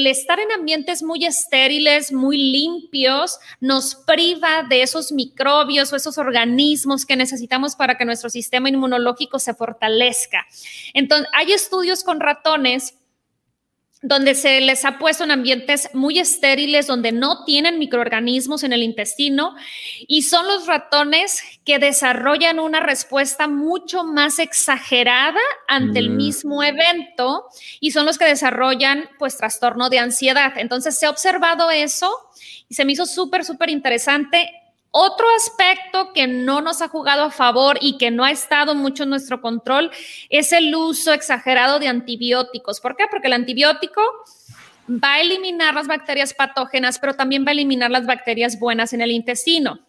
estar 0.06 0.40
en 0.40 0.52
ambientes 0.52 1.02
muy 1.02 1.26
estériles, 1.26 2.14
muy 2.14 2.38
limpios, 2.38 3.40
nos 3.60 3.96
priva 3.96 4.62
de 4.70 4.84
esos 4.84 5.12
microbios 5.12 5.92
o 5.92 5.96
esos 5.96 6.20
organismos 6.20 7.08
que 7.08 7.16
necesitamos 7.16 7.76
para 7.76 7.98
que 7.98 8.06
nuestro 8.06 8.30
sistema 8.30 8.70
inmunológico 8.70 9.40
se 9.40 9.56
fortalezca. 9.56 10.46
Entonces, 10.94 11.28
hay 11.34 11.52
estudios 11.54 12.04
con 12.04 12.20
ratones 12.20 12.94
donde 14.04 14.36
se 14.36 14.60
les 14.60 14.84
ha 14.84 15.00
puesto 15.00 15.24
en 15.24 15.32
ambientes 15.32 15.89
muy 15.94 16.20
estériles, 16.20 16.88
donde 16.88 17.13
no 17.13 17.46
tienen 17.46 17.80
microorganismos 17.80 18.63
en 18.63 18.74
el 18.74 18.84
intestino, 18.84 19.56
y 20.08 20.24
son 20.24 20.46
los 20.46 20.68
ratones 20.68 21.42
que 21.63 21.80
desarrollan 21.80 22.60
una 22.60 22.82
respuesta 22.82 23.48
mucho 23.48 24.04
más 24.04 24.39
exagerada 24.39 25.39
ante 25.70 26.00
el 26.00 26.10
mm. 26.10 26.18
mismo 26.18 26.62
evento, 26.63 27.46
y 27.80 27.92
son 27.92 28.06
los 28.06 28.18
que 28.18 28.26
desarrollan 28.26 29.10
pues 29.18 29.38
trastorno 29.38 29.89
de 29.89 30.00
ansiedad. 30.00 30.52
Entonces 30.58 31.00
se 31.00 31.06
ha 31.06 31.10
observado 31.10 31.72
eso 31.72 32.13
y 32.68 32.76
se 32.76 32.84
me 32.84 32.92
hizo 32.92 33.06
súper, 33.06 33.46
súper 33.46 33.70
interesante 33.70 34.52
otro 34.96 35.26
aspecto 35.36 36.14
que 36.14 36.28
no 36.28 36.62
nos 36.62 36.84
ha 36.84 36.88
jugado 36.88 37.24
a 37.24 37.32
favor 37.32 37.80
y 37.82 37.98
que 37.98 38.12
no 38.12 38.24
ha 38.24 38.30
estado 38.30 38.76
mucho 38.76 39.04
en 39.04 39.10
nuestro 39.10 39.42
control 39.42 39.90
es 40.30 40.52
el 40.54 40.74
uso 40.76 41.14
exagerado 41.14 41.80
de 41.80 41.88
antibióticos. 41.88 42.80
¿Por 42.80 42.96
qué? 42.96 43.06
Porque 43.10 43.26
el 43.26 43.34
antibiótico 43.34 44.04
va 44.88 45.14
a 45.14 45.22
eliminar 45.22 45.74
las 45.74 45.88
bacterias 45.88 46.36
patógenas, 46.36 47.00
pero 47.00 47.16
también 47.16 47.44
va 47.44 47.50
a 47.50 47.54
eliminar 47.54 47.90
las 47.90 48.06
bacterias 48.06 48.60
buenas 48.60 48.94
en 48.94 49.02
el 49.02 49.10
intestino. 49.10 49.80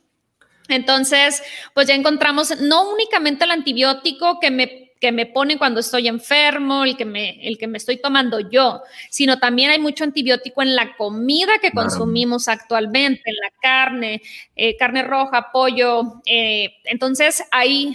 Entonces, 0.68 1.42
pues 1.74 1.86
ya 1.86 1.94
encontramos 1.94 2.58
no 2.62 2.90
únicamente 2.90 3.44
el 3.44 3.50
antibiótico 3.50 4.40
que 4.40 4.50
me 4.50 4.83
que 5.04 5.12
me 5.12 5.26
ponen 5.26 5.58
cuando 5.58 5.80
estoy 5.80 6.08
enfermo, 6.08 6.82
el 6.82 6.96
que 6.96 7.04
me, 7.04 7.46
el 7.46 7.58
que 7.58 7.68
me 7.68 7.76
estoy 7.76 7.98
tomando 7.98 8.40
yo, 8.40 8.80
sino 9.10 9.38
también 9.38 9.70
hay 9.70 9.78
mucho 9.78 10.02
antibiótico 10.02 10.62
en 10.62 10.74
la 10.74 10.96
comida 10.96 11.58
que 11.60 11.72
consumimos 11.72 12.48
actualmente, 12.48 13.20
en 13.26 13.34
la 13.36 13.50
carne, 13.60 14.22
eh, 14.56 14.78
carne 14.78 15.02
roja, 15.02 15.50
pollo. 15.52 16.22
Eh, 16.24 16.70
entonces 16.84 17.44
hay 17.50 17.94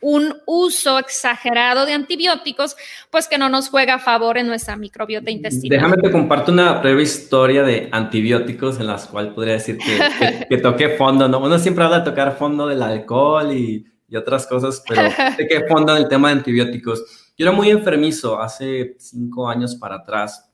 un 0.00 0.34
uso 0.46 0.98
exagerado 0.98 1.84
de 1.84 1.92
antibióticos, 1.92 2.74
pues 3.10 3.28
que 3.28 3.36
no 3.36 3.50
nos 3.50 3.68
juega 3.68 3.96
a 3.96 3.98
favor 3.98 4.38
en 4.38 4.46
nuestra 4.46 4.76
microbiota 4.76 5.30
intestinal. 5.30 5.78
Déjame 5.78 5.98
te 5.98 6.10
comparto 6.10 6.52
una 6.52 6.72
breve 6.80 7.02
historia 7.02 7.64
de 7.64 7.90
antibióticos 7.92 8.80
en 8.80 8.86
las 8.86 9.08
cuales 9.08 9.34
podría 9.34 9.52
decir 9.52 9.76
que, 9.76 10.46
que 10.48 10.56
toqué 10.56 10.88
fondo, 10.96 11.28
¿no? 11.28 11.38
Uno 11.38 11.58
siempre 11.58 11.84
habla 11.84 11.98
de 11.98 12.06
tocar 12.06 12.34
fondo 12.38 12.66
del 12.66 12.82
alcohol 12.82 13.52
y 13.52 13.84
y 14.08 14.16
otras 14.16 14.46
cosas, 14.46 14.82
pero 14.88 15.02
sé 15.36 15.46
que 15.46 15.66
fonda 15.66 15.96
el 15.96 16.08
tema 16.08 16.28
de 16.28 16.36
antibióticos. 16.36 17.32
Yo 17.36 17.46
era 17.46 17.52
muy 17.52 17.70
enfermizo 17.70 18.40
hace 18.40 18.96
cinco 18.98 19.48
años 19.48 19.74
para 19.76 19.96
atrás, 19.96 20.50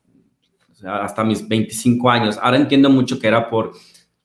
o 0.71 0.75
sea, 0.75 1.05
hasta 1.05 1.23
mis 1.23 1.47
25 1.47 2.11
años. 2.11 2.39
Ahora 2.41 2.57
entiendo 2.57 2.91
mucho 2.91 3.19
que 3.19 3.29
era 3.29 3.49
por, 3.49 3.73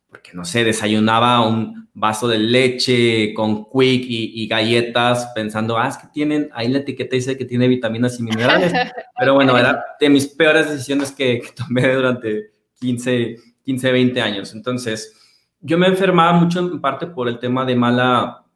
porque 0.10 0.32
no 0.34 0.44
sé, 0.44 0.64
desayunaba 0.64 1.48
un 1.48 1.88
vaso 1.94 2.28
de 2.28 2.38
leche 2.38 3.34
con 3.34 3.66
quick 3.66 4.06
y, 4.08 4.48
galletas 4.48 5.32
pensando, 5.34 5.78
ah, 5.78 5.88
es 5.88 5.98
que 5.98 6.08
tienen, 6.08 6.50
ahí 6.54 6.68
la 6.68 6.80
etiqueta 6.80 7.16
dice 7.16 7.38
que 7.38 7.46
tiene 7.46 7.68
vitaminas 7.68 8.20
y 8.20 8.24
minerales. 8.24 8.72
Pero 9.20 9.34
bueno, 9.34 9.58
era 9.58 9.84
de 10.00 10.10
mis 10.10 10.28
peores 10.28 10.70
decisiones 10.70 11.12
que, 11.12 11.42
tomé 11.56 11.94
durante 11.94 12.52
15, 12.80 13.36
15, 13.64 13.92
20 13.92 14.22
años. 14.22 14.54
Entonces, 14.54 15.14
yo 15.60 15.78
me 15.78 15.88
enfermaba 15.88 16.34
mucho 16.34 16.60
en 16.60 16.80
parte 16.80 17.08
por 17.08 17.28
el 17.28 17.40
tema 17.40 17.66
de 17.66 17.76
mala 17.76 18.47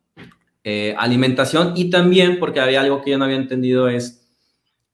eh, 0.63 0.95
alimentación 0.97 1.73
y 1.75 1.89
también 1.89 2.39
porque 2.39 2.59
había 2.59 2.81
algo 2.81 3.01
que 3.01 3.11
yo 3.11 3.17
no 3.17 3.25
había 3.25 3.37
entendido 3.37 3.87
es, 3.87 4.29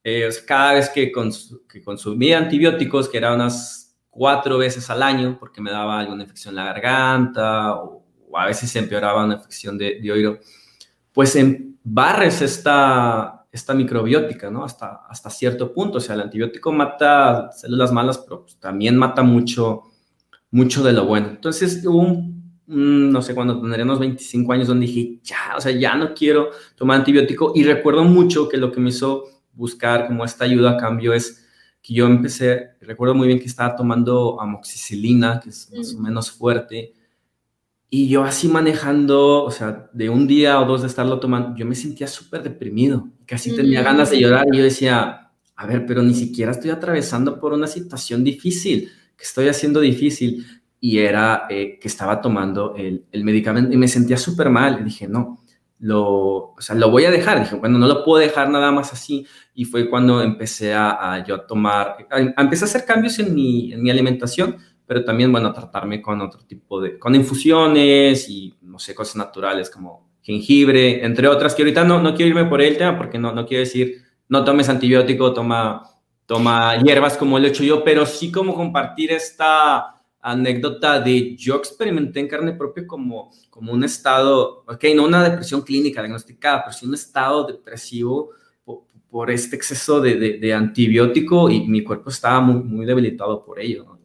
eh, 0.04 0.30
cada 0.46 0.74
vez 0.74 0.90
que, 0.90 1.12
consumía 1.12 2.38
antibióticos, 2.38 3.10
que 3.10 3.18
eran 3.18 3.36
unas 3.36 3.98
cuatro 4.10 4.58
veces 4.58 4.90
al 4.90 5.04
año, 5.04 5.38
porque 5.40 5.62
me 5.62 5.72
daba 5.72 6.00
alguna 6.00 6.24
infección 6.24 6.54
en 6.54 6.56
la 6.58 6.66
garganta 6.66 7.76
o, 7.76 8.06
a 8.36 8.46
veces 8.46 8.70
se 8.70 8.80
empeoraba 8.80 9.26
una 9.26 9.36
infección 9.36 9.78
de, 9.78 10.00
de 10.02 10.12
oído, 10.12 10.40
pues 11.12 11.36
en 11.36 11.80
barres 11.84 12.42
esta, 12.42 13.38
esta 13.52 13.74
microbiótica, 13.74 14.50
¿no? 14.50 14.64
Hasta, 14.64 15.02
hasta 15.10 15.30
cierto 15.30 15.74
punto. 15.74 15.98
O 15.98 16.02
sea, 16.02 16.16
el 16.16 16.22
antibiótico 16.22 16.72
mata 16.72 17.52
células 17.52 17.92
malas, 17.92 18.18
pero 18.20 18.46
también 18.60 18.98
mata 18.98 19.24
mucho, 19.24 19.84
mucho 20.52 20.84
de 20.84 20.94
lo 20.94 21.06
bueno. 21.06 21.30
Entonces 21.30 21.86
hubo 21.86 22.00
un, 22.00 22.37
no 22.68 23.22
sé, 23.22 23.34
cuando 23.34 23.60
tendría 23.60 23.86
unos 23.86 24.00
25 24.00 24.54
años, 24.54 24.68
donde 24.68 24.86
dije, 24.86 25.20
ya, 25.24 25.56
o 25.58 25.62
sea, 25.62 25.72
ya 25.72 25.96
no 25.96 26.14
quiero 26.14 26.52
tomar 26.76 27.00
antibiótico. 27.00 27.54
Y 27.56 27.64
recuerdo 27.64 28.04
mucho 28.04 28.50
que 28.50 28.58
lo 28.58 28.72
que 28.72 28.80
me 28.80 28.90
hizo 28.90 29.24
buscar 29.54 30.08
como 30.08 30.26
esta 30.26 30.46
ayuda 30.46 30.72
a 30.72 30.78
cambio 30.78 31.14
es 31.14 31.46
que 31.82 31.94
yo 31.94 32.06
empecé, 32.06 32.72
recuerdo 32.82 33.16
muy 33.16 33.28
bien 33.28 33.40
que 33.40 33.46
estaba 33.46 33.76
tomando 33.76 34.42
amoxicilina, 34.42 35.40
que 35.40 35.50
es 35.50 35.72
más 35.76 35.96
o 35.96 36.00
menos 36.00 36.32
fuerte, 36.32 36.94
y 37.90 38.10
yo 38.10 38.24
así 38.24 38.50
manejando, 38.50 39.46
o 39.46 39.52
sea, 39.52 39.90
de 39.94 40.10
un 40.10 40.28
día 40.28 40.60
o 40.60 40.66
dos 40.66 40.82
de 40.82 40.88
estarlo 40.88 41.22
tomando, 41.22 41.56
yo 41.58 41.66
me 41.66 41.76
sentía 41.76 42.08
súper 42.08 42.44
deprimido, 42.44 43.08
casi 43.26 43.56
tenía 43.56 43.82
ganas 43.82 44.12
de 44.12 44.20
llorar 44.20 44.46
y 44.52 44.58
yo 44.58 44.64
decía, 44.64 45.32
a 45.56 45.66
ver, 45.66 45.86
pero 45.86 46.04
ni 46.04 46.14
siquiera 46.14 46.52
estoy 46.52 46.70
atravesando 46.70 47.40
por 47.40 47.54
una 47.54 47.68
situación 47.68 48.26
difícil, 48.26 48.92
que 49.16 49.24
estoy 49.24 49.48
haciendo 49.48 49.80
difícil. 49.80 50.46
Y 50.80 51.00
era 51.00 51.48
eh, 51.50 51.80
que 51.80 51.88
estaba 51.88 52.22
tomando 52.22 52.76
el, 52.76 53.06
el, 53.12 53.24
medicamento 53.24 53.74
y 53.74 53.78
me 53.78 53.88
sentía 53.88 54.18
súper 54.18 54.50
mal. 54.50 54.80
Y 54.82 54.84
dije, 54.84 55.08
no, 55.08 55.44
lo, 55.80 56.54
o 56.54 56.56
sea, 56.60 56.76
lo 56.76 56.92
voy 56.92 57.06
a 57.06 57.12
dejar. 57.12 57.40
Dije, 57.40 57.56
bueno, 57.56 57.80
no 57.80 57.88
lo 57.88 58.04
puedo 58.04 58.20
dejar 58.20 58.50
nada 58.50 58.72
más 58.72 58.94
así. 58.94 59.26
Y 59.54 59.66
fue 59.66 59.90
cuando 59.90 60.22
empecé 60.22 60.74
a, 60.74 61.14
a 61.14 61.26
yo 61.26 61.36
a 61.36 61.48
tomar, 61.48 62.08
a, 62.10 62.42
empecé 62.42 62.66
a 62.66 62.68
hacer 62.68 62.86
cambios 62.86 63.18
en 63.20 63.34
mi, 63.34 63.74
en 63.74 63.82
mi 63.82 63.90
alimentación 63.90 64.58
pero 64.88 65.04
también, 65.04 65.32
bueno, 65.32 65.52
tratarme 65.52 66.02
con 66.02 66.22
otro 66.22 66.40
tipo 66.48 66.80
de, 66.80 66.98
con 66.98 67.14
infusiones 67.14 68.30
y, 68.30 68.56
no 68.62 68.80
sé, 68.80 68.96
cosas 68.96 69.18
naturales 69.18 69.70
como 69.70 70.08
jengibre, 70.22 71.06
entre 71.06 71.28
otras, 71.28 71.54
que 71.54 71.62
ahorita 71.62 71.84
no, 71.84 72.02
no 72.02 72.16
quiero 72.16 72.30
irme 72.30 72.50
por 72.50 72.62
el 72.62 72.78
tema 72.78 72.98
porque 72.98 73.20
no, 73.20 73.34
no 73.34 73.46
quiero 73.46 73.66
decir, 73.66 74.02
no 74.30 74.46
tomes 74.46 74.70
antibiótico, 74.70 75.34
toma, 75.34 75.84
toma 76.26 76.82
hierbas 76.82 77.18
como 77.18 77.38
lo 77.38 77.46
he 77.46 77.50
hecho 77.50 77.66
yo, 77.66 77.84
pero 77.84 78.06
sí 78.06 78.32
como 78.32 78.56
compartir 78.56 79.12
esta 79.12 79.97
anécdota 80.22 81.00
de 81.00 81.36
yo 81.36 81.56
experimenté 81.56 82.20
en 82.20 82.28
carne 82.28 82.54
propia 82.54 82.86
como, 82.86 83.32
como 83.50 83.74
un 83.74 83.84
estado, 83.84 84.64
ok, 84.68 84.84
no 84.96 85.06
una 85.06 85.30
depresión 85.30 85.62
clínica 85.62 86.02
diagnosticada, 86.02 86.64
pero 86.64 86.78
sí 86.78 86.86
un 86.86 86.94
estado 86.94 87.46
depresivo 87.46 88.32
por, 89.10 89.32
este 89.32 89.56
exceso 89.56 90.00
de, 90.02 90.38
de, 90.38 90.54
antibiótico 90.54 91.50
y 91.50 91.62
mi 91.62 91.84
cuerpo 91.84 92.10
estaba 92.10 92.40
muy, 92.40 92.62
muy 92.62 92.86
debilitado 92.86 93.44
por 93.44 93.60
ello. 93.60 93.98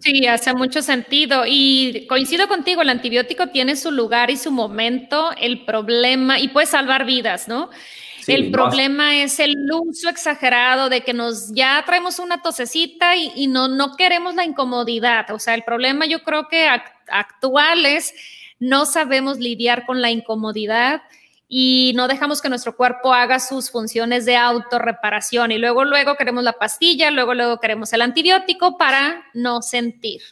Sí, 0.00 0.26
hace 0.26 0.52
mucho 0.52 0.82
sentido 0.82 1.44
y 1.46 2.06
coincido 2.08 2.46
contigo, 2.46 2.82
el 2.82 2.90
antibiótico 2.90 3.46
tiene 3.46 3.74
su 3.74 3.90
lugar 3.90 4.30
y 4.30 4.36
su 4.36 4.50
momento, 4.50 5.30
el 5.40 5.64
problema, 5.64 6.38
y 6.38 6.48
puede 6.48 6.66
salvar 6.66 7.06
vidas, 7.06 7.48
¿no? 7.48 7.70
El 8.26 8.50
problema 8.50 9.22
es 9.22 9.40
el 9.40 9.56
uso 9.72 10.08
exagerado 10.08 10.88
de 10.88 11.02
que 11.02 11.12
nos 11.12 11.52
ya 11.52 11.82
traemos 11.86 12.18
una 12.18 12.42
tosecita 12.42 13.16
y, 13.16 13.46
no, 13.46 13.68
no 13.68 13.96
queremos 13.96 14.34
la 14.34 14.44
incomodidad. 14.44 15.30
O 15.30 15.38
sea, 15.38 15.54
el 15.54 15.62
problema 15.62 16.06
yo 16.06 16.22
creo 16.22 16.48
que 16.48 16.68
actual 17.08 17.86
es 17.86 18.14
no 18.58 18.86
sabemos 18.86 19.38
lidiar 19.38 19.84
con 19.86 20.00
la 20.00 20.10
incomodidad 20.10 21.02
y 21.48 21.92
no 21.94 22.08
dejamos 22.08 22.40
que 22.40 22.48
nuestro 22.48 22.76
cuerpo 22.76 23.12
haga 23.12 23.38
sus 23.38 23.70
funciones 23.70 24.24
de 24.24 24.36
autorreparación 24.36 25.52
y 25.52 25.58
luego 25.58 25.84
luego 25.84 26.16
queremos 26.16 26.42
la 26.42 26.54
pastilla, 26.54 27.10
luego 27.10 27.34
luego 27.34 27.60
queremos 27.60 27.92
el 27.92 28.02
antibiótico 28.02 28.78
para 28.78 29.24
no 29.34 29.62
sentir. 29.62 30.22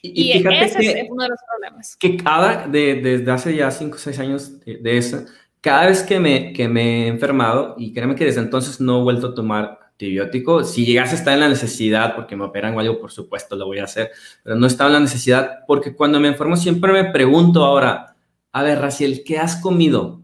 Y, 0.00 0.32
ese 0.32 1.00
es 1.02 1.10
uno 1.10 1.22
de 1.22 1.28
los 1.28 1.38
problemas. 1.48 1.96
Que 1.96 2.16
cada, 2.16 2.66
de, 2.66 2.96
desde 2.96 3.30
hace 3.30 3.54
ya 3.54 3.70
5 3.70 3.94
o 3.94 3.98
6 3.98 4.18
años 4.18 4.60
de, 4.64 4.98
eso, 4.98 5.24
cada 5.62 5.86
vez 5.86 6.02
que 6.02 6.20
me, 6.20 6.52
que 6.52 6.68
me 6.68 7.04
he 7.04 7.08
enfermado, 7.08 7.74
y 7.78 7.94
créeme 7.94 8.14
que 8.14 8.26
desde 8.26 8.40
entonces 8.42 8.78
no 8.78 9.00
he 9.00 9.02
vuelto 9.02 9.28
a 9.28 9.34
tomar 9.34 9.78
antibiótico, 9.92 10.64
si 10.64 10.84
llegase 10.84 11.14
a 11.14 11.18
estar 11.18 11.32
en 11.32 11.40
la 11.40 11.48
necesidad, 11.48 12.14
porque 12.14 12.36
me 12.36 12.44
operan 12.44 12.76
o 12.76 12.80
algo, 12.80 13.00
por 13.00 13.10
supuesto 13.10 13.56
lo 13.56 13.64
voy 13.64 13.78
a 13.78 13.84
hacer, 13.84 14.10
pero 14.44 14.56
no 14.56 14.66
estaba 14.66 14.90
en 14.90 14.94
la 14.94 15.00
necesidad, 15.00 15.60
porque 15.66 15.94
cuando 15.96 16.20
me 16.20 16.28
enfermo 16.28 16.56
siempre 16.56 16.92
me 16.92 17.10
pregunto 17.10 17.64
ahora, 17.64 18.14
a 18.52 18.62
ver, 18.62 18.78
Raciel, 18.80 19.22
¿qué 19.24 19.38
has 19.38 19.56
comido? 19.56 20.22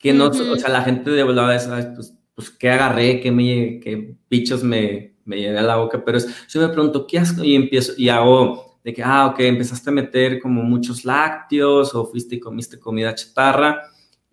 que 0.00 0.14
no, 0.14 0.28
o 0.28 0.56
sea, 0.56 0.70
la 0.70 0.82
gente 0.82 1.10
de 1.10 1.22
volada 1.22 1.54
es, 1.54 1.68
pues, 1.94 2.14
pues, 2.34 2.50
¿qué 2.50 2.70
agarré? 2.70 3.20
¿Qué, 3.20 3.30
me, 3.30 3.78
qué 3.80 4.16
bichos 4.30 4.64
me, 4.64 5.14
me 5.26 5.36
llené 5.36 5.58
a 5.58 5.62
la 5.62 5.76
boca? 5.76 6.02
Pero 6.02 6.16
es, 6.16 6.48
yo 6.48 6.60
me 6.60 6.68
pregunto, 6.68 7.06
¿qué 7.06 7.18
hago? 7.18 7.44
Y 7.44 7.54
empiezo, 7.54 7.92
y 7.98 8.08
hago 8.08 8.80
de 8.82 8.94
que, 8.94 9.02
ah, 9.02 9.26
ok, 9.26 9.40
empezaste 9.40 9.90
a 9.90 9.92
meter 9.92 10.40
como 10.40 10.62
muchos 10.62 11.04
lácteos 11.04 11.94
o 11.94 12.06
fuiste 12.06 12.36
y 12.36 12.40
comiste 12.40 12.80
comida 12.80 13.14
chatarra. 13.14 13.82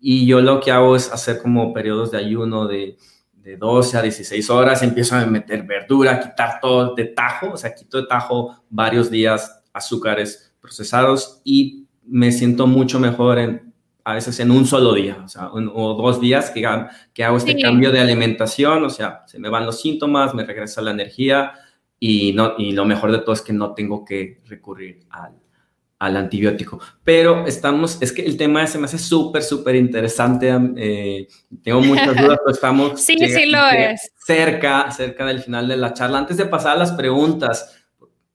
Y 0.00 0.26
yo 0.26 0.40
lo 0.40 0.60
que 0.60 0.70
hago 0.70 0.96
es 0.96 1.12
hacer 1.12 1.42
como 1.42 1.72
periodos 1.72 2.10
de 2.10 2.18
ayuno 2.18 2.66
de, 2.66 2.96
de 3.32 3.56
12 3.56 3.98
a 3.98 4.02
16 4.02 4.50
horas, 4.50 4.82
empiezo 4.82 5.16
a 5.16 5.24
meter 5.26 5.62
verdura, 5.64 6.20
quitar 6.20 6.60
todo 6.60 6.94
de 6.94 7.06
tajo, 7.06 7.52
o 7.52 7.56
sea, 7.56 7.74
quito 7.74 8.00
de 8.00 8.06
tajo 8.06 8.62
varios 8.68 9.10
días 9.10 9.62
azúcares 9.72 10.54
procesados 10.60 11.40
y 11.44 11.86
me 12.04 12.32
siento 12.32 12.66
mucho 12.66 13.00
mejor 13.00 13.38
en 13.38 13.68
a 14.08 14.14
veces 14.14 14.40
en 14.40 14.50
un 14.50 14.64
solo 14.64 14.94
día, 14.94 15.20
o 15.22 15.28
sea, 15.28 15.50
o 15.52 15.94
dos 15.94 16.18
días 16.18 16.48
que, 16.48 16.66
que 17.12 17.24
hago 17.24 17.36
este 17.36 17.60
cambio 17.60 17.92
de 17.92 18.00
alimentación, 18.00 18.82
o 18.82 18.88
sea, 18.88 19.22
se 19.26 19.38
me 19.38 19.50
van 19.50 19.66
los 19.66 19.82
síntomas, 19.82 20.32
me 20.32 20.46
regresa 20.46 20.80
la 20.80 20.92
energía 20.92 21.52
y, 22.00 22.32
no, 22.32 22.54
y 22.56 22.72
lo 22.72 22.86
mejor 22.86 23.12
de 23.12 23.18
todo 23.18 23.34
es 23.34 23.42
que 23.42 23.52
no 23.52 23.74
tengo 23.74 24.06
que 24.06 24.40
recurrir 24.46 25.00
al, 25.10 25.34
al 25.98 26.16
antibiótico. 26.16 26.80
Pero 27.02 27.46
estamos, 27.46 27.98
es 28.00 28.12
que 28.12 28.24
el 28.24 28.36
tema 28.36 28.66
se 28.66 28.78
me 28.78 28.84
hace 28.84 28.98
súper, 28.98 29.42
súper 29.42 29.74
interesante. 29.74 30.56
Eh, 30.76 31.28
tengo 31.62 31.80
muchas 31.80 32.16
dudas, 32.16 32.38
pero 32.44 32.54
estamos 32.54 33.00
sí, 33.00 33.16
sí 33.18 33.46
lo 33.46 33.66
es. 33.68 34.12
cerca, 34.24 34.90
cerca 34.90 35.26
del 35.26 35.40
final 35.40 35.68
de 35.68 35.76
la 35.76 35.92
charla. 35.92 36.18
Antes 36.18 36.36
de 36.36 36.46
pasar 36.46 36.76
a 36.76 36.78
las 36.78 36.92
preguntas, 36.92 37.77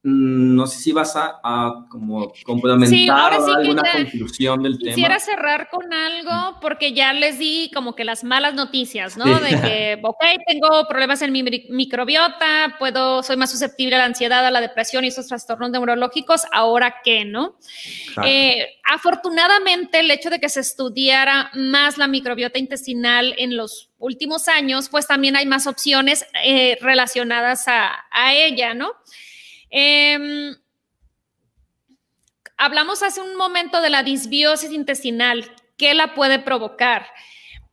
no 0.06 0.68
sé 0.68 0.80
si 0.80 0.92
vas 0.92 1.16
a, 1.16 1.86
como 1.90 2.34
complementar 2.44 3.34
alguna 3.34 3.84
conclusión 3.90 4.62
del 4.62 4.78
tema. 4.78 4.96
Quisiera 4.96 5.18
cerrar 5.18 5.70
con 5.70 5.94
algo 5.94 6.60
porque 6.60 6.92
ya 6.92 7.14
les 7.14 7.40
di 7.40 7.72
como 7.74 7.96
que 7.96 8.04
las 8.04 8.26
malas 8.26 8.54
noticias, 8.54 9.16
¿no? 9.16 9.40
De 9.40 9.50
que, 9.62 10.00
ok, 10.04 10.22
tengo 10.46 10.86
problemas 10.90 11.22
en 11.22 11.32
mi 11.32 11.42
microbiota, 11.44 12.76
puedo, 12.80 13.24
soy 13.24 13.38
más 13.38 13.50
susceptible 13.52 13.96
a 13.96 14.00
la 14.00 14.06
ansiedad, 14.06 14.46
a 14.46 14.52
la 14.52 14.60
depresión 14.60 15.06
y 15.06 15.08
esos 15.08 15.28
trastornos 15.28 15.72
neurológicos, 15.72 16.42
¿ahora 16.52 16.96
qué, 17.02 17.24
no? 17.24 17.56
Eh, 18.26 18.68
afortunadamente, 18.84 20.02
el 20.02 20.12
hecho 20.12 20.30
de 20.30 20.42
que 20.42 20.50
se 20.50 20.60
estudiara 20.60 21.50
más 21.54 21.98
la 21.98 22.10
microbiota 22.10 22.60
intestinal 22.60 23.36
en 23.38 23.56
los 23.56 23.90
últimos 24.00 24.50
años, 24.50 24.90
pues 24.90 25.08
también 25.08 25.38
hay 25.38 25.46
más 25.46 25.66
opciones 25.66 26.26
eh, 26.44 26.78
relacionadas 26.82 27.70
a, 27.70 28.06
a 28.12 28.34
ella, 28.34 28.74
¿no? 28.74 28.92
Eh, 29.76 30.56
hablamos 32.58 33.02
hace 33.02 33.22
un 33.22 33.36
momento 33.36 33.82
de 33.82 33.90
la 33.90 34.04
disbiosis 34.04 34.72
intestinal. 34.72 35.52
¿Qué 35.78 35.96
la 35.96 36.14
puede 36.14 36.40
provocar? 36.40 37.08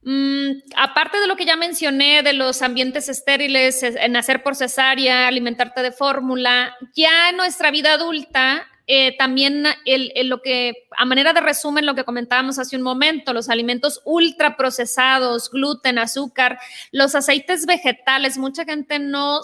Mm, 0.03 0.63
aparte 0.77 1.21
de 1.21 1.27
lo 1.27 1.37
que 1.37 1.45
ya 1.45 1.57
mencioné 1.57 2.23
de 2.23 2.33
los 2.33 2.63
ambientes 2.63 3.11
estériles, 3.11 3.85
nacer 4.09 4.43
por 4.43 4.57
cesárea, 4.57 5.29
alimentarte 5.29 5.83
de 5.83 5.93
fórmula, 5.93 6.75
ya 6.95 7.29
en 7.29 7.37
nuestra 7.37 7.71
vida 7.71 7.93
adulta, 7.93 8.67
eh, 8.87 9.15
también 9.19 9.67
el, 9.85 10.11
el, 10.15 10.29
lo 10.29 10.41
que, 10.41 10.89
a 10.97 11.05
manera 11.05 11.35
de 11.35 11.43
resumen, 11.43 11.85
lo 11.85 11.95
que 11.95 12.05
comentábamos 12.05 12.59
hace 12.59 12.77
un 12.77 12.83
momento, 12.83 13.35
los 13.35 13.51
alimentos 13.51 14.01
ultraprocesados, 14.07 15.51
gluten, 15.51 15.99
azúcar, 15.99 16.59
los 16.93 17.15
aceites 17.15 17.67
vegetales, 17.67 18.39
mucha 18.39 18.65
gente 18.65 18.99
no 18.99 19.43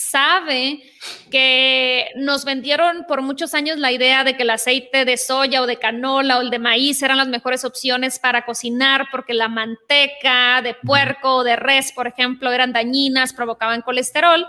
sabe 0.00 0.82
que 1.30 2.10
nos 2.16 2.44
vendieron 2.44 3.04
por 3.06 3.22
muchos 3.22 3.54
años 3.54 3.78
la 3.78 3.92
idea 3.92 4.24
de 4.24 4.36
que 4.36 4.42
el 4.42 4.50
aceite 4.50 5.04
de 5.04 5.16
soya 5.16 5.62
o 5.62 5.66
de 5.66 5.78
canola 5.78 6.38
o 6.38 6.40
el 6.40 6.50
de 6.50 6.58
maíz 6.58 7.02
eran 7.02 7.18
las 7.18 7.28
mejores 7.28 7.64
opciones 7.64 8.18
para 8.18 8.44
cocinar 8.44 9.08
porque 9.10 9.34
la 9.34 9.48
manteca 9.48 10.62
de 10.62 10.74
puerco 10.74 11.36
o 11.36 11.44
de 11.44 11.56
res, 11.56 11.92
por 11.92 12.06
ejemplo, 12.06 12.50
eran 12.50 12.72
dañinas, 12.72 13.32
provocaban 13.32 13.82
colesterol. 13.82 14.46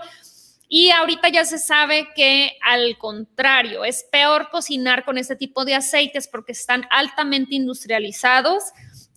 Y 0.68 0.90
ahorita 0.90 1.28
ya 1.28 1.44
se 1.44 1.58
sabe 1.58 2.08
que 2.16 2.56
al 2.62 2.96
contrario, 2.96 3.84
es 3.84 4.06
peor 4.10 4.48
cocinar 4.50 5.04
con 5.04 5.18
este 5.18 5.36
tipo 5.36 5.64
de 5.64 5.74
aceites 5.74 6.28
porque 6.28 6.52
están 6.52 6.86
altamente 6.90 7.54
industrializados 7.54 8.64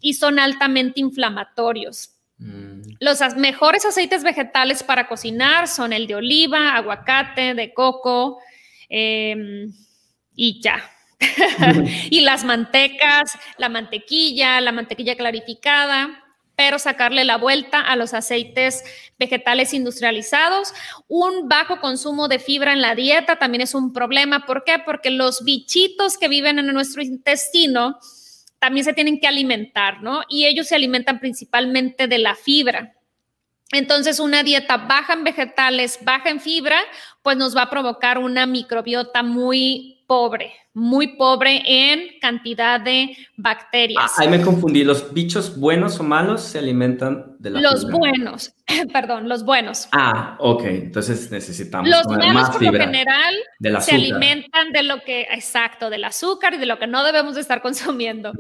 y 0.01 0.15
son 0.15 0.37
altamente 0.37 0.99
inflamatorios. 0.99 2.14
Mm. 2.37 2.81
Los 2.99 3.19
mejores 3.37 3.85
aceites 3.85 4.23
vegetales 4.23 4.83
para 4.83 5.07
cocinar 5.07 5.67
son 5.67 5.93
el 5.93 6.07
de 6.07 6.15
oliva, 6.15 6.75
aguacate, 6.75 7.53
de 7.53 7.73
coco 7.73 8.39
em, 8.89 9.73
y 10.35 10.61
ya. 10.61 10.91
y 12.09 12.21
las 12.21 12.43
mantecas, 12.43 13.37
la 13.57 13.69
mantequilla, 13.69 14.59
la 14.59 14.73
mantequilla 14.73 15.15
clarificada, 15.15 16.21
pero 16.57 16.79
sacarle 16.79 17.23
la 17.25 17.37
vuelta 17.37 17.79
a 17.81 17.95
los 17.95 18.13
aceites 18.13 18.83
vegetales 19.17 19.73
industrializados. 19.73 20.73
Un 21.07 21.47
bajo 21.47 21.79
consumo 21.79 22.27
de 22.27 22.39
fibra 22.39 22.73
en 22.73 22.81
la 22.81 22.95
dieta 22.95 23.37
también 23.37 23.61
es 23.61 23.73
un 23.75 23.93
problema. 23.93 24.45
¿Por 24.45 24.63
qué? 24.63 24.79
Porque 24.79 25.09
los 25.09 25.43
bichitos 25.43 26.17
que 26.17 26.27
viven 26.27 26.59
en 26.59 26.67
nuestro 26.67 27.01
intestino 27.01 27.99
también 28.59 28.85
se 28.85 28.93
tienen 28.93 29.19
que 29.19 29.27
alimentar, 29.27 30.01
¿no? 30.01 30.21
Y 30.29 30.45
ellos 30.45 30.67
se 30.67 30.75
alimentan 30.75 31.19
principalmente 31.19 32.07
de 32.07 32.17
la 32.17 32.35
fibra. 32.35 32.95
Entonces, 33.71 34.19
una 34.19 34.43
dieta 34.43 34.77
baja 34.77 35.13
en 35.13 35.23
vegetales, 35.23 35.99
baja 36.01 36.29
en 36.29 36.39
fibra, 36.39 36.79
pues 37.21 37.37
nos 37.37 37.55
va 37.55 37.63
a 37.63 37.69
provocar 37.69 38.17
una 38.17 38.45
microbiota 38.45 39.23
muy 39.23 39.94
pobre, 40.07 40.53
muy 40.73 41.15
pobre 41.15 41.61
en 41.65 42.19
cantidad 42.19 42.79
de 42.79 43.15
bacterias. 43.37 44.13
Ah, 44.17 44.21
ahí 44.21 44.29
me 44.29 44.41
confundí. 44.41 44.83
¿Los 44.83 45.13
bichos 45.13 45.57
buenos 45.57 45.99
o 45.99 46.03
malos 46.03 46.41
se 46.41 46.59
alimentan 46.59 47.35
de 47.39 47.49
la 47.49 47.61
Los 47.61 47.89
buenos, 47.89 48.53
perdón, 48.93 49.29
los 49.29 49.43
buenos. 49.43 49.87
Ah, 49.91 50.35
ok. 50.39 50.63
Entonces 50.65 51.31
necesitamos 51.31 51.89
los 51.89 52.07
malos 52.07 52.33
más 52.33 52.49
por 52.51 52.63
lo 52.63 52.71
general 52.71 53.35
se 53.81 53.95
alimentan 53.95 54.71
de 54.71 54.83
lo 54.83 55.01
que, 55.03 55.21
exacto, 55.31 55.89
del 55.89 56.03
azúcar 56.03 56.53
y 56.53 56.57
de 56.57 56.65
lo 56.65 56.77
que 56.79 56.87
no 56.87 57.03
debemos 57.03 57.35
de 57.35 57.41
estar 57.41 57.61
consumiendo. 57.61 58.33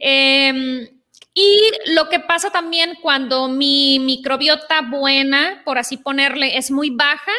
Em, 0.00 0.86
y 1.34 1.58
lo 1.94 2.08
que 2.08 2.20
pasa 2.20 2.50
también 2.50 2.94
cuando 3.02 3.48
mi 3.48 3.98
microbiota 3.98 4.82
buena, 4.82 5.62
por 5.64 5.78
así 5.78 5.98
ponerle, 5.98 6.56
es 6.56 6.70
muy 6.70 6.90
baja, 6.90 7.32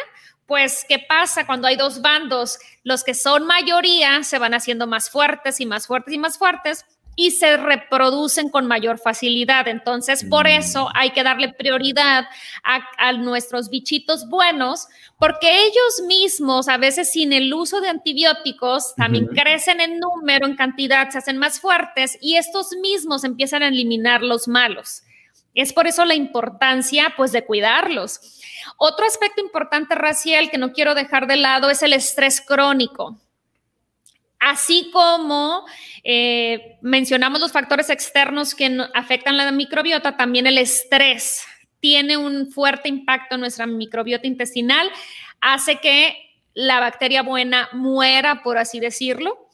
pues, 0.48 0.86
¿qué 0.88 0.98
pasa 0.98 1.46
cuando 1.46 1.68
hay 1.68 1.76
dos 1.76 2.00
bandos? 2.00 2.58
Los 2.82 3.04
que 3.04 3.12
son 3.12 3.46
mayoría 3.46 4.22
se 4.24 4.38
van 4.38 4.54
haciendo 4.54 4.86
más 4.86 5.10
fuertes 5.10 5.60
y 5.60 5.66
más 5.66 5.86
fuertes 5.86 6.14
y 6.14 6.18
más 6.18 6.38
fuertes 6.38 6.86
y 7.16 7.32
se 7.32 7.58
reproducen 7.58 8.48
con 8.48 8.66
mayor 8.66 8.98
facilidad. 8.98 9.68
Entonces, 9.68 10.24
por 10.24 10.46
mm. 10.46 10.52
eso 10.52 10.88
hay 10.94 11.10
que 11.10 11.22
darle 11.22 11.52
prioridad 11.52 12.28
a, 12.62 13.12
nuestros 13.12 13.68
bichitos 13.68 14.26
buenos, 14.28 14.86
porque 15.18 15.64
ellos 15.64 16.06
mismos, 16.06 16.68
a 16.68 16.78
veces 16.78 17.12
sin 17.12 17.34
el 17.34 17.52
uso 17.52 17.82
de 17.82 17.88
antibióticos, 17.88 18.94
también 18.94 19.26
crecen 19.26 19.82
en 19.82 19.98
número, 19.98 20.46
en 20.46 20.56
cantidad, 20.56 21.10
se 21.10 21.18
hacen 21.18 21.36
más 21.36 21.60
fuertes 21.60 22.16
y 22.22 22.36
estos 22.36 22.70
mismos 22.80 23.24
empiezan 23.24 23.62
a 23.64 23.68
eliminar 23.68 24.22
los 24.22 24.48
malos. 24.48 25.02
Es 25.54 25.72
por 25.72 25.86
eso 25.86 26.04
la 26.04 26.14
importancia, 26.14 27.14
pues, 27.16 27.32
de 27.32 27.44
cuidarlos. 27.44 28.20
Otro 28.76 29.06
aspecto 29.06 29.40
importante, 29.40 29.94
Raciel, 29.94 30.50
que 30.50 30.58
no 30.58 30.72
quiero 30.72 30.94
dejar 30.94 31.26
de 31.26 31.36
lado, 31.36 31.70
es 31.70 31.82
el 31.82 31.92
estrés 31.92 32.40
crónico. 32.40 33.18
Así 34.38 34.90
como 34.92 35.66
eh, 36.04 36.78
mencionamos 36.80 37.40
los 37.40 37.50
factores 37.50 37.90
externos 37.90 38.54
que 38.54 38.78
afectan 38.94 39.36
la 39.36 39.50
microbiota, 39.50 40.16
también 40.16 40.46
el 40.46 40.58
estrés 40.58 41.44
tiene 41.80 42.16
un 42.16 42.50
fuerte 42.50 42.88
impacto 42.88 43.34
en 43.34 43.40
nuestra 43.40 43.66
microbiota 43.66 44.26
intestinal, 44.26 44.90
hace 45.40 45.78
que 45.78 46.16
la 46.54 46.80
bacteria 46.80 47.22
buena 47.22 47.68
muera, 47.72 48.42
por 48.42 48.58
así 48.58 48.80
decirlo. 48.80 49.48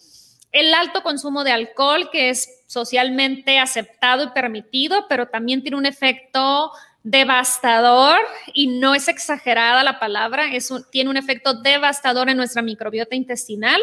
El 0.52 0.72
alto 0.72 1.02
consumo 1.02 1.44
de 1.44 1.52
alcohol, 1.52 2.10
que 2.10 2.30
es 2.30 2.63
socialmente 2.74 3.58
aceptado 3.58 4.24
y 4.24 4.28
permitido, 4.30 5.06
pero 5.08 5.28
también 5.28 5.62
tiene 5.62 5.78
un 5.78 5.86
efecto 5.86 6.72
devastador 7.04 8.18
y 8.52 8.66
no 8.66 8.94
es 8.94 9.06
exagerada 9.08 9.84
la 9.84 10.00
palabra, 10.00 10.46
tiene 10.90 11.10
un 11.10 11.16
efecto 11.16 11.54
devastador 11.54 12.28
en 12.28 12.36
nuestra 12.36 12.62
microbiota 12.62 13.14
intestinal. 13.14 13.80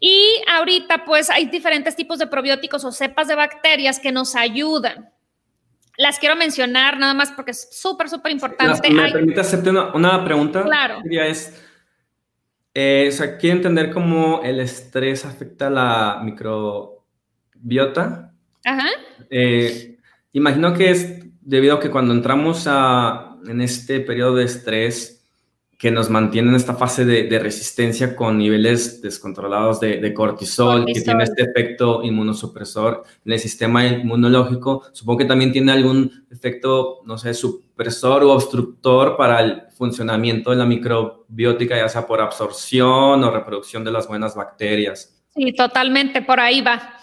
Y 0.00 0.42
ahorita 0.48 1.04
pues 1.04 1.28
hay 1.28 1.46
diferentes 1.46 1.96
tipos 1.96 2.18
de 2.18 2.26
probióticos 2.26 2.84
o 2.84 2.92
cepas 2.92 3.28
de 3.28 3.34
bacterias 3.34 3.98
que 3.98 4.12
nos 4.12 4.36
ayudan. 4.36 5.10
Las 5.98 6.18
quiero 6.18 6.36
mencionar 6.36 6.98
nada 6.98 7.14
más 7.14 7.32
porque 7.32 7.50
es 7.50 7.68
súper, 7.72 8.08
súper 8.08 8.30
importante. 8.30 8.90
¿Me 8.90 9.10
permite 9.10 9.40
hacerte 9.40 9.70
una, 9.70 10.24
pregunta? 10.24 10.62
Claro. 10.62 11.00
Es, 11.10 11.62
eh, 12.74 13.06
o 13.08 13.12
sea, 13.12 13.38
quiero 13.38 13.56
entender 13.56 13.90
cómo 13.90 14.42
el 14.44 14.60
estrés 14.60 15.24
afecta 15.24 15.70
la 15.70 16.20
microbiota. 17.62 18.32
Ajá. 18.64 18.88
Eh, 19.30 19.98
imagino 20.32 20.74
que 20.74 20.90
es 20.90 21.20
debido 21.40 21.76
a 21.76 21.80
que 21.80 21.90
cuando 21.90 22.12
entramos 22.12 22.66
a, 22.66 23.36
en 23.46 23.60
este 23.60 24.00
periodo 24.00 24.36
de 24.36 24.44
estrés, 24.44 25.16
que 25.78 25.90
nos 25.90 26.08
mantiene 26.08 26.48
en 26.48 26.54
esta 26.54 26.74
fase 26.74 27.04
de, 27.04 27.38
resistencia 27.38 28.16
con 28.16 28.38
niveles 28.38 29.02
descontrolados 29.02 29.78
de, 29.78 30.14
cortisol, 30.14 30.86
que 30.86 31.02
tiene 31.02 31.24
este 31.24 31.42
efecto 31.42 32.02
inmunosupresor 32.02 33.04
en 33.26 33.32
el 33.32 33.38
sistema 33.38 33.86
inmunológico. 33.86 34.84
Supongo 34.92 35.18
que 35.18 35.24
también 35.26 35.52
tiene 35.52 35.72
algún 35.72 36.26
efecto, 36.30 37.00
no 37.04 37.18
sé, 37.18 37.34
supresor 37.34 38.24
o 38.24 38.32
obstructor 38.32 39.18
para 39.18 39.40
el 39.40 39.62
funcionamiento 39.76 40.50
de 40.50 40.56
la 40.56 40.64
microbiótica, 40.64 41.76
ya 41.76 41.90
sea 41.90 42.06
por 42.06 42.22
absorción 42.22 43.22
o 43.22 43.30
reproducción 43.30 43.84
de 43.84 43.92
las 43.92 44.08
buenas 44.08 44.34
bacterias. 44.34 45.14
Sí, 45.34 45.52
totalmente, 45.52 46.22
por 46.22 46.40
ahí 46.40 46.62
va. 46.62 46.94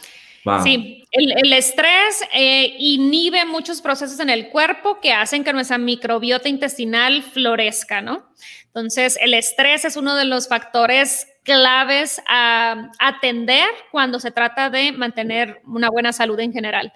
Sí, 0.63 1.06
el, 1.12 1.53
estrés 1.53 2.21
eh, 2.34 2.75
inhibe 2.77 3.45
muchos 3.45 3.82
procesos 3.82 4.19
en 4.19 4.29
el 4.29 4.49
cuerpo 4.49 4.99
que 4.99 5.13
hacen 5.13 5.43
que 5.43 5.53
nuestra 5.53 5.77
microbiota 5.77 6.49
intestinal 6.49 7.23
florezca, 7.23 8.01
¿no? 8.01 8.27
Entonces, 8.65 9.17
el 9.21 9.36
estrés 9.36 9.86
es 9.86 9.95
uno 9.95 10.15
de 10.15 10.25
los 10.25 10.49
factores 10.49 11.27
claves 11.43 12.21
a 12.27 12.89
atender 12.99 13.67
cuando 13.91 14.19
se 14.19 14.32
trata 14.32 14.69
de 14.69 14.91
mantener 14.91 15.62
una 15.65 15.89
buena 15.89 16.12
salud 16.12 16.39
en 16.39 16.51
general. 16.51 16.91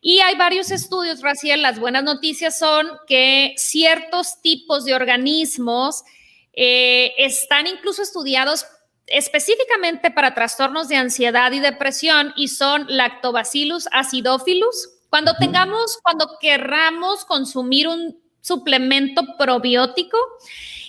Y 0.00 0.20
hay 0.20 0.36
varios 0.36 0.70
estudios, 0.70 1.20
Raciel, 1.20 1.60
las 1.60 1.78
buenas 1.78 2.04
noticias 2.04 2.58
son 2.58 2.88
que 3.06 3.54
ciertos 3.56 4.40
tipos 4.40 4.84
de 4.84 4.94
organismos 4.94 6.04
eh, 6.52 7.14
están 7.18 7.66
incluso 7.66 8.02
estudiados 8.02 8.66
específicamente 9.10 10.10
para 10.10 10.34
trastornos 10.34 10.88
de 10.88 10.96
ansiedad 10.96 11.52
y 11.52 11.60
depresión 11.60 12.32
y 12.36 12.48
son 12.48 12.86
Lactobacillus 12.88 13.88
acidophilus. 13.92 14.90
Cuando 15.10 15.34
tengamos, 15.36 15.98
cuando 16.02 16.36
querramos 16.40 17.24
consumir 17.24 17.88
un 17.88 18.18
suplemento 18.40 19.22
probiótico 19.38 20.18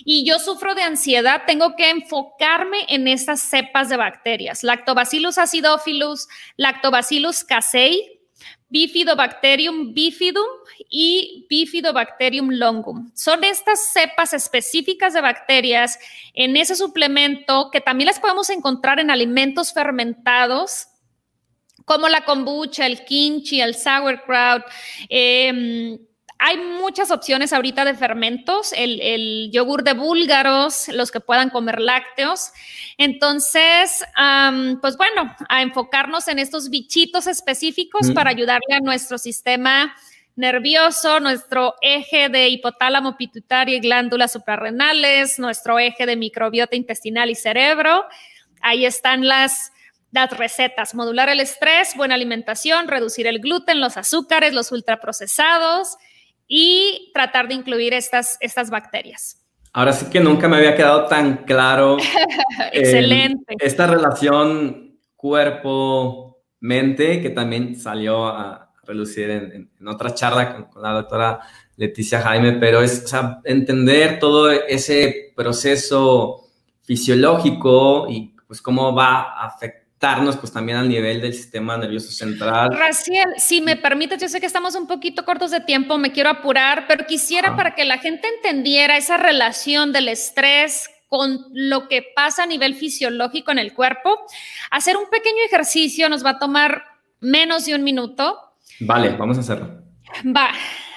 y 0.06 0.26
yo 0.26 0.40
sufro 0.40 0.76
de 0.76 0.84
ansiedad, 0.84 1.44
tengo 1.46 1.76
que 1.76 1.90
enfocarme 1.90 2.86
en 2.90 3.08
estas 3.08 3.42
cepas 3.42 3.90
de 3.90 3.98
bacterias. 3.98 4.64
Lactobacillus 4.64 5.38
acidophilus, 5.38 6.28
Lactobacillus 6.58 7.44
casei, 7.44 8.19
Bifidobacterium 8.70 9.94
bifidum 9.94 10.46
y 10.90 11.48
Bifidobacterium 11.50 12.52
longum. 12.52 13.12
Son 13.16 13.44
estas 13.44 13.92
cepas 13.92 14.34
específicas 14.34 15.14
de 15.14 15.22
bacterias 15.22 15.98
en 16.34 16.56
ese 16.56 16.76
suplemento 16.76 17.70
que 17.72 17.82
también 17.82 18.08
las 18.08 18.20
podemos 18.20 18.50
encontrar 18.50 19.00
en 19.00 19.10
alimentos 19.10 19.74
fermentados 19.74 20.88
como 21.86 22.08
la 22.08 22.24
kombucha, 22.24 22.86
el 22.86 23.04
kimchi, 23.04 23.62
el 23.62 23.74
sauerkraut, 23.74 24.64
eh, 25.10 25.98
hay 26.42 26.56
muchas 26.58 27.12
opciones 27.12 27.52
ahorita 27.52 27.84
de 27.84 27.96
fermentos, 27.96 28.74
el, 28.76 29.52
yogur 29.52 29.84
de 29.84 29.92
búlgaros, 29.92 30.88
los 30.88 31.12
que 31.12 31.20
puedan 31.20 31.50
comer 31.50 31.82
lácteos. 31.82 32.54
Entonces, 32.98 34.06
pues 34.82 34.96
bueno, 34.96 35.36
a 35.50 35.62
enfocarnos 35.62 36.30
en 36.30 36.40
estos 36.40 36.70
bichitos 36.70 37.28
específicos 37.28 38.12
para 38.12 38.30
ayudarle 38.30 38.74
a 38.74 38.80
nuestro 38.80 39.18
sistema 39.18 39.94
nervioso, 40.38 41.20
nuestro 41.20 41.76
eje 41.82 42.30
de 42.30 42.48
hipotálamo, 42.48 43.18
pituitario 43.18 43.76
y 43.76 43.82
glándulas 43.82 44.32
suprarrenales, 44.32 45.40
nuestro 45.40 45.78
eje 45.78 46.06
de 46.06 46.16
microbiota 46.16 46.78
intestinal 46.78 47.30
y 47.30 47.36
cerebro. 47.36 48.06
Ahí 48.62 48.86
están 48.86 49.28
las, 49.28 49.74
las 50.12 50.32
recetas, 50.38 50.96
modular 50.96 51.28
el 51.28 51.42
estrés, 51.42 51.98
buena 51.98 52.16
alimentación, 52.16 52.88
reducir 52.88 53.28
el 53.28 53.40
gluten, 53.40 53.82
los 53.82 53.98
azúcares, 53.98 54.54
los 54.54 54.72
ultraprocesados 54.72 55.98
y 56.50 57.12
tratar 57.14 57.48
de 57.48 57.54
incluir 57.54 57.94
estas, 57.94 58.38
estas 58.42 58.70
bacterias. 58.70 59.46
Ahora 59.72 59.94
sí 59.94 60.08
que 60.10 60.20
nunca 60.20 60.50
me 60.50 60.58
había 60.58 60.76
quedado 60.76 61.06
tan 61.06 61.46
claro. 61.46 61.96
Excelente. 62.74 63.56
esta 63.60 63.88
relación 63.88 65.00
cuerpo-mente 65.16 67.22
que 67.22 67.30
también 67.30 67.80
salió 67.80 68.26
a 68.26 68.74
relucir 68.84 69.30
en, 69.30 69.70
otra 69.88 70.16
charla 70.16 70.68
con, 70.72 70.82
la 70.82 70.94
doctora 70.94 71.40
Leticia 71.76 72.22
Jaime, 72.22 72.54
pero 72.54 72.82
es 72.82 73.06
entender 73.44 74.18
todo 74.18 74.50
ese 74.50 75.34
proceso 75.36 76.48
fisiológico 76.82 78.08
y 78.10 78.34
pues 78.48 78.64
cómo 78.64 78.96
va 78.96 79.34
a 79.34 79.46
afectar 79.46 79.79
afectarnos 80.00 80.38
pues 80.38 80.54
también 80.54 80.78
al 80.78 80.88
nivel 80.88 81.20
del 81.20 81.34
sistema 81.34 81.78
nervioso 81.78 82.10
central. 82.12 82.70
Raciel, 82.72 83.34
si 83.38 83.60
me 83.60 83.76
permites, 83.76 84.22
yo 84.22 84.30
sé 84.30 84.40
que 84.40 84.46
estamos 84.46 84.74
un 84.76 84.88
poquito 84.88 85.26
cortos 85.26 85.52
de 85.52 85.60
tiempo, 85.60 85.98
me 85.98 86.14
quiero 86.14 86.30
apurar, 86.30 86.86
pero 86.88 87.06
quisiera 87.06 87.58
para 87.58 87.76
que 87.76 87.84
la 87.84 87.98
gente 87.98 88.26
entendiera 88.38 88.96
esa 88.96 89.18
relación 89.18 89.92
del 89.92 90.08
estrés 90.08 90.90
con 91.10 91.46
lo 91.52 91.90
que 91.90 92.06
pasa 92.16 92.44
a 92.44 92.46
nivel 92.46 92.76
fisiológico 92.76 93.52
en 93.52 93.60
el 93.60 93.74
cuerpo, 93.74 94.16
hacer 94.72 94.96
un 94.96 95.10
pequeño 95.10 95.44
ejercicio 95.46 96.08
nos 96.08 96.24
va 96.24 96.32
a 96.32 96.40
tomar 96.40 96.84
menos 97.20 97.66
de 97.66 97.76
un 97.76 97.84
minuto. 97.84 98.40
Vale, 98.80 99.10
vamos 99.18 99.36
a 99.38 99.42
hacerlo. 99.42 99.84
Va. 100.26 100.52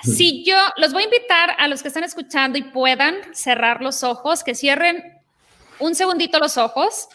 Si 0.05 0.45
yo 0.45 0.57
los 0.77 0.93
voy 0.93 1.03
a 1.03 1.07
invitar 1.07 1.57
a 1.59 1.67
los 1.67 1.83
que 1.83 1.89
están 1.89 2.05
escuchando 2.05 2.57
y 2.57 2.63
puedan 2.63 3.17
cerrar 3.33 3.83
los 3.83 4.05
ojos, 4.05 4.45
que 4.45 4.55
cierren 4.55 5.03
un 5.81 5.97
segundito 5.97 6.39
los 6.39 6.57
ojos 6.57 7.09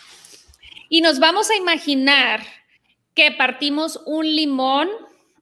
y 0.89 1.01
nos 1.01 1.19
vamos 1.19 1.49
a 1.49 1.55
imaginar 1.55 2.41
que 3.13 3.31
partimos 3.31 3.99
un 4.05 4.25
limón 4.25 4.89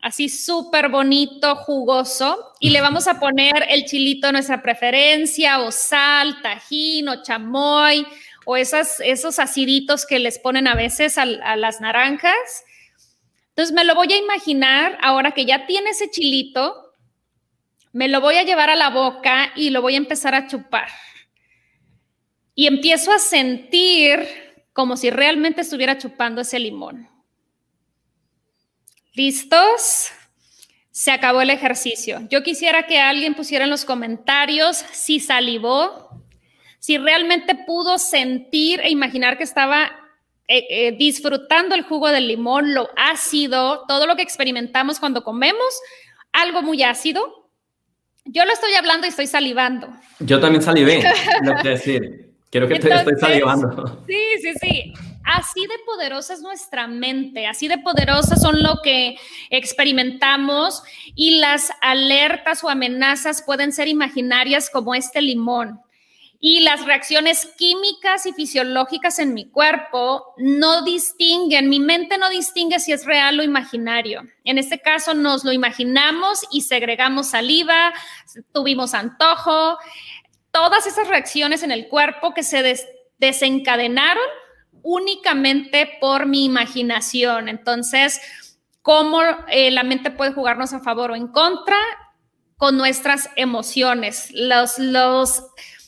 así 0.06 0.30
súper 0.30 0.90
bonito, 0.90 1.56
jugoso, 1.56 2.54
y 2.60 2.70
le 2.70 2.80
vamos 2.80 3.08
a 3.08 3.20
poner 3.20 3.66
el 3.70 3.86
chilito 3.86 4.28
de 4.28 4.34
nuestra 4.34 4.62
preferencia, 4.62 5.60
o 5.62 5.72
sal, 5.72 6.44
tajín, 6.44 7.10
o 7.10 7.24
chamoy, 7.24 8.06
o 8.46 8.56
esas, 8.56 9.00
esos 9.00 9.40
aciditos 9.40 10.06
que 10.06 10.20
les 10.20 10.38
ponen 10.38 10.68
a 10.68 10.76
veces 10.76 11.18
a, 11.18 11.24
a 11.24 11.56
las 11.56 11.82
naranjas. 11.82 12.64
Entonces 13.50 13.74
me 13.74 13.84
lo 13.84 13.96
voy 13.96 14.14
a 14.14 14.18
imaginar 14.18 14.96
ahora 15.02 15.32
que 15.32 15.46
ya 15.46 15.66
tiene 15.66 15.90
ese 15.90 16.12
chilito, 16.12 16.94
me 17.92 18.08
lo 18.08 18.22
voy 18.22 18.36
a 18.36 18.44
llevar 18.44 18.70
a 18.70 18.76
la 18.76 18.92
boca 18.92 19.54
y 19.56 19.72
lo 19.72 19.82
voy 19.82 19.96
a 19.96 19.98
empezar 19.98 20.36
a 20.36 20.46
chupar. 20.46 20.90
Y 22.54 22.68
empiezo 22.68 23.12
a 23.12 23.18
sentir 23.18 24.45
como 24.76 24.98
si 24.98 25.10
realmente 25.10 25.62
estuviera 25.62 25.98
chupando 25.98 26.42
ese 26.42 26.60
limón. 26.60 27.08
¿Listos? 29.14 30.10
Se 30.92 31.12
acabó 31.12 31.42
el 31.42 31.50
ejercicio. 31.50 32.28
Yo 32.30 32.44
quisiera 32.44 32.86
que 32.86 33.00
alguien 33.00 33.36
pusiera 33.36 33.64
en 33.64 33.72
los 33.72 33.86
comentarios 33.86 34.76
si 34.92 35.22
salivó, 35.22 36.22
si 36.80 36.98
realmente 36.98 37.56
pudo 37.56 37.98
sentir 37.98 38.82
e 38.82 38.90
imaginar 38.92 39.38
que 39.38 39.46
estaba 39.46 39.94
eh, 40.50 40.66
eh, 40.70 40.92
disfrutando 40.98 41.74
el 41.74 41.84
jugo 41.84 42.10
del 42.10 42.28
limón, 42.28 42.74
lo 42.74 42.90
ácido, 42.98 43.86
todo 43.88 44.06
lo 44.06 44.18
que 44.18 44.24
experimentamos 44.24 45.00
cuando 45.00 45.24
comemos, 45.24 45.80
algo 46.34 46.62
muy 46.62 46.84
ácido. 46.84 47.50
Yo 48.26 48.44
lo 48.44 48.52
estoy 48.52 48.74
hablando 48.74 49.08
y 49.08 49.12
estoy 49.12 49.28
salivando. 49.28 49.88
Yo 50.20 50.42
también 50.42 50.62
salivé, 50.62 51.02
no 51.44 51.54
quiero 51.54 51.78
decir. 51.78 52.25
Quiero 52.56 52.70
que 52.70 52.80
te 52.80 52.94
estoy 52.94 53.16
salivando. 53.20 54.00
Sí, 54.08 54.24
sí, 54.42 54.54
sí. 54.62 54.94
Así 55.26 55.68
de 55.68 55.78
poderosa 55.86 56.36
es 56.36 56.42
nuestra 56.42 56.88
mente, 56.88 57.48
así 57.48 57.68
de 57.68 57.80
poderosas 57.80 58.42
son 58.42 58.64
lo 58.64 58.80
que 58.82 59.18
experimentamos 59.50 60.82
y 61.16 61.40
las 61.40 61.72
alertas 61.82 62.64
o 62.64 62.70
amenazas 62.70 63.42
pueden 63.46 63.74
ser 63.74 63.90
imaginarias 63.90 64.70
como 64.70 64.96
este 64.96 65.22
limón. 65.22 65.82
Y 66.40 66.62
las 66.62 66.86
reacciones 66.86 67.46
químicas 67.58 68.26
y 68.26 68.32
fisiológicas 68.32 69.20
en 69.20 69.34
mi 69.34 69.50
cuerpo 69.50 70.34
no 70.38 70.84
distinguen, 70.84 71.70
mi 71.70 71.80
mente 71.80 72.18
no 72.18 72.30
distingue 72.30 72.80
si 72.80 72.94
es 72.94 73.04
real 73.06 73.40
o 73.40 73.44
imaginario. 73.44 74.22
En 74.46 74.58
este 74.60 74.80
caso 74.80 75.14
nos 75.14 75.44
lo 75.44 75.52
imaginamos 75.52 76.42
y 76.52 76.62
segregamos 76.62 77.32
saliva, 77.32 77.94
tuvimos 78.54 78.94
antojo, 78.94 79.78
todas 80.56 80.88
esas 80.88 81.10
reacciones 81.10 81.64
en 81.64 81.72
el 81.72 81.90
cuerpo 81.90 82.34
que 82.34 82.42
se 82.42 82.80
desencadenaron 83.18 84.24
únicamente 84.84 85.98
por 86.00 86.28
mi 86.28 86.46
imaginación. 86.46 87.50
Entonces, 87.50 88.22
¿cómo 88.82 89.20
eh, 89.50 89.70
la 89.72 89.84
mente 89.84 90.12
puede 90.12 90.32
jugarnos 90.32 90.72
a 90.72 90.80
favor 90.80 91.12
o 91.12 91.16
en 91.18 91.28
contra? 91.28 91.76
Con 92.56 92.78
nuestras 92.78 93.30
emociones, 93.36 94.30
los, 94.32 94.80
los, 94.80 95.44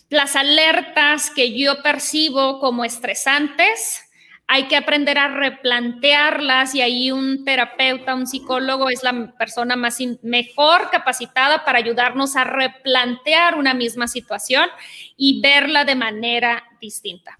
las 0.09 0.35
alertas 0.35 1.31
que 1.33 1.57
yo 1.57 1.81
percibo 1.81 2.59
como 2.59 2.83
estresantes, 2.83 4.01
hay 4.49 4.67
que 4.69 4.77
aprender 4.77 5.17
a 5.17 5.27
replantearlas 5.27 6.73
y 6.73 6.81
ahí 6.81 7.11
un 7.11 7.43
terapeuta, 7.43 8.15
un 8.15 8.27
psicólogo 8.27 8.89
es 8.89 9.03
la 9.03 9.33
persona 9.37 9.75
más 9.75 9.97
mejor 10.21 10.89
capacitada 10.89 11.65
para 11.65 11.79
ayudarnos 11.79 12.37
a 12.37 12.45
replantear 12.45 13.55
una 13.55 13.73
misma 13.73 14.07
situación 14.07 14.69
y 15.17 15.41
verla 15.41 15.83
de 15.83 15.95
manera 15.95 16.63
distinta. 16.79 17.37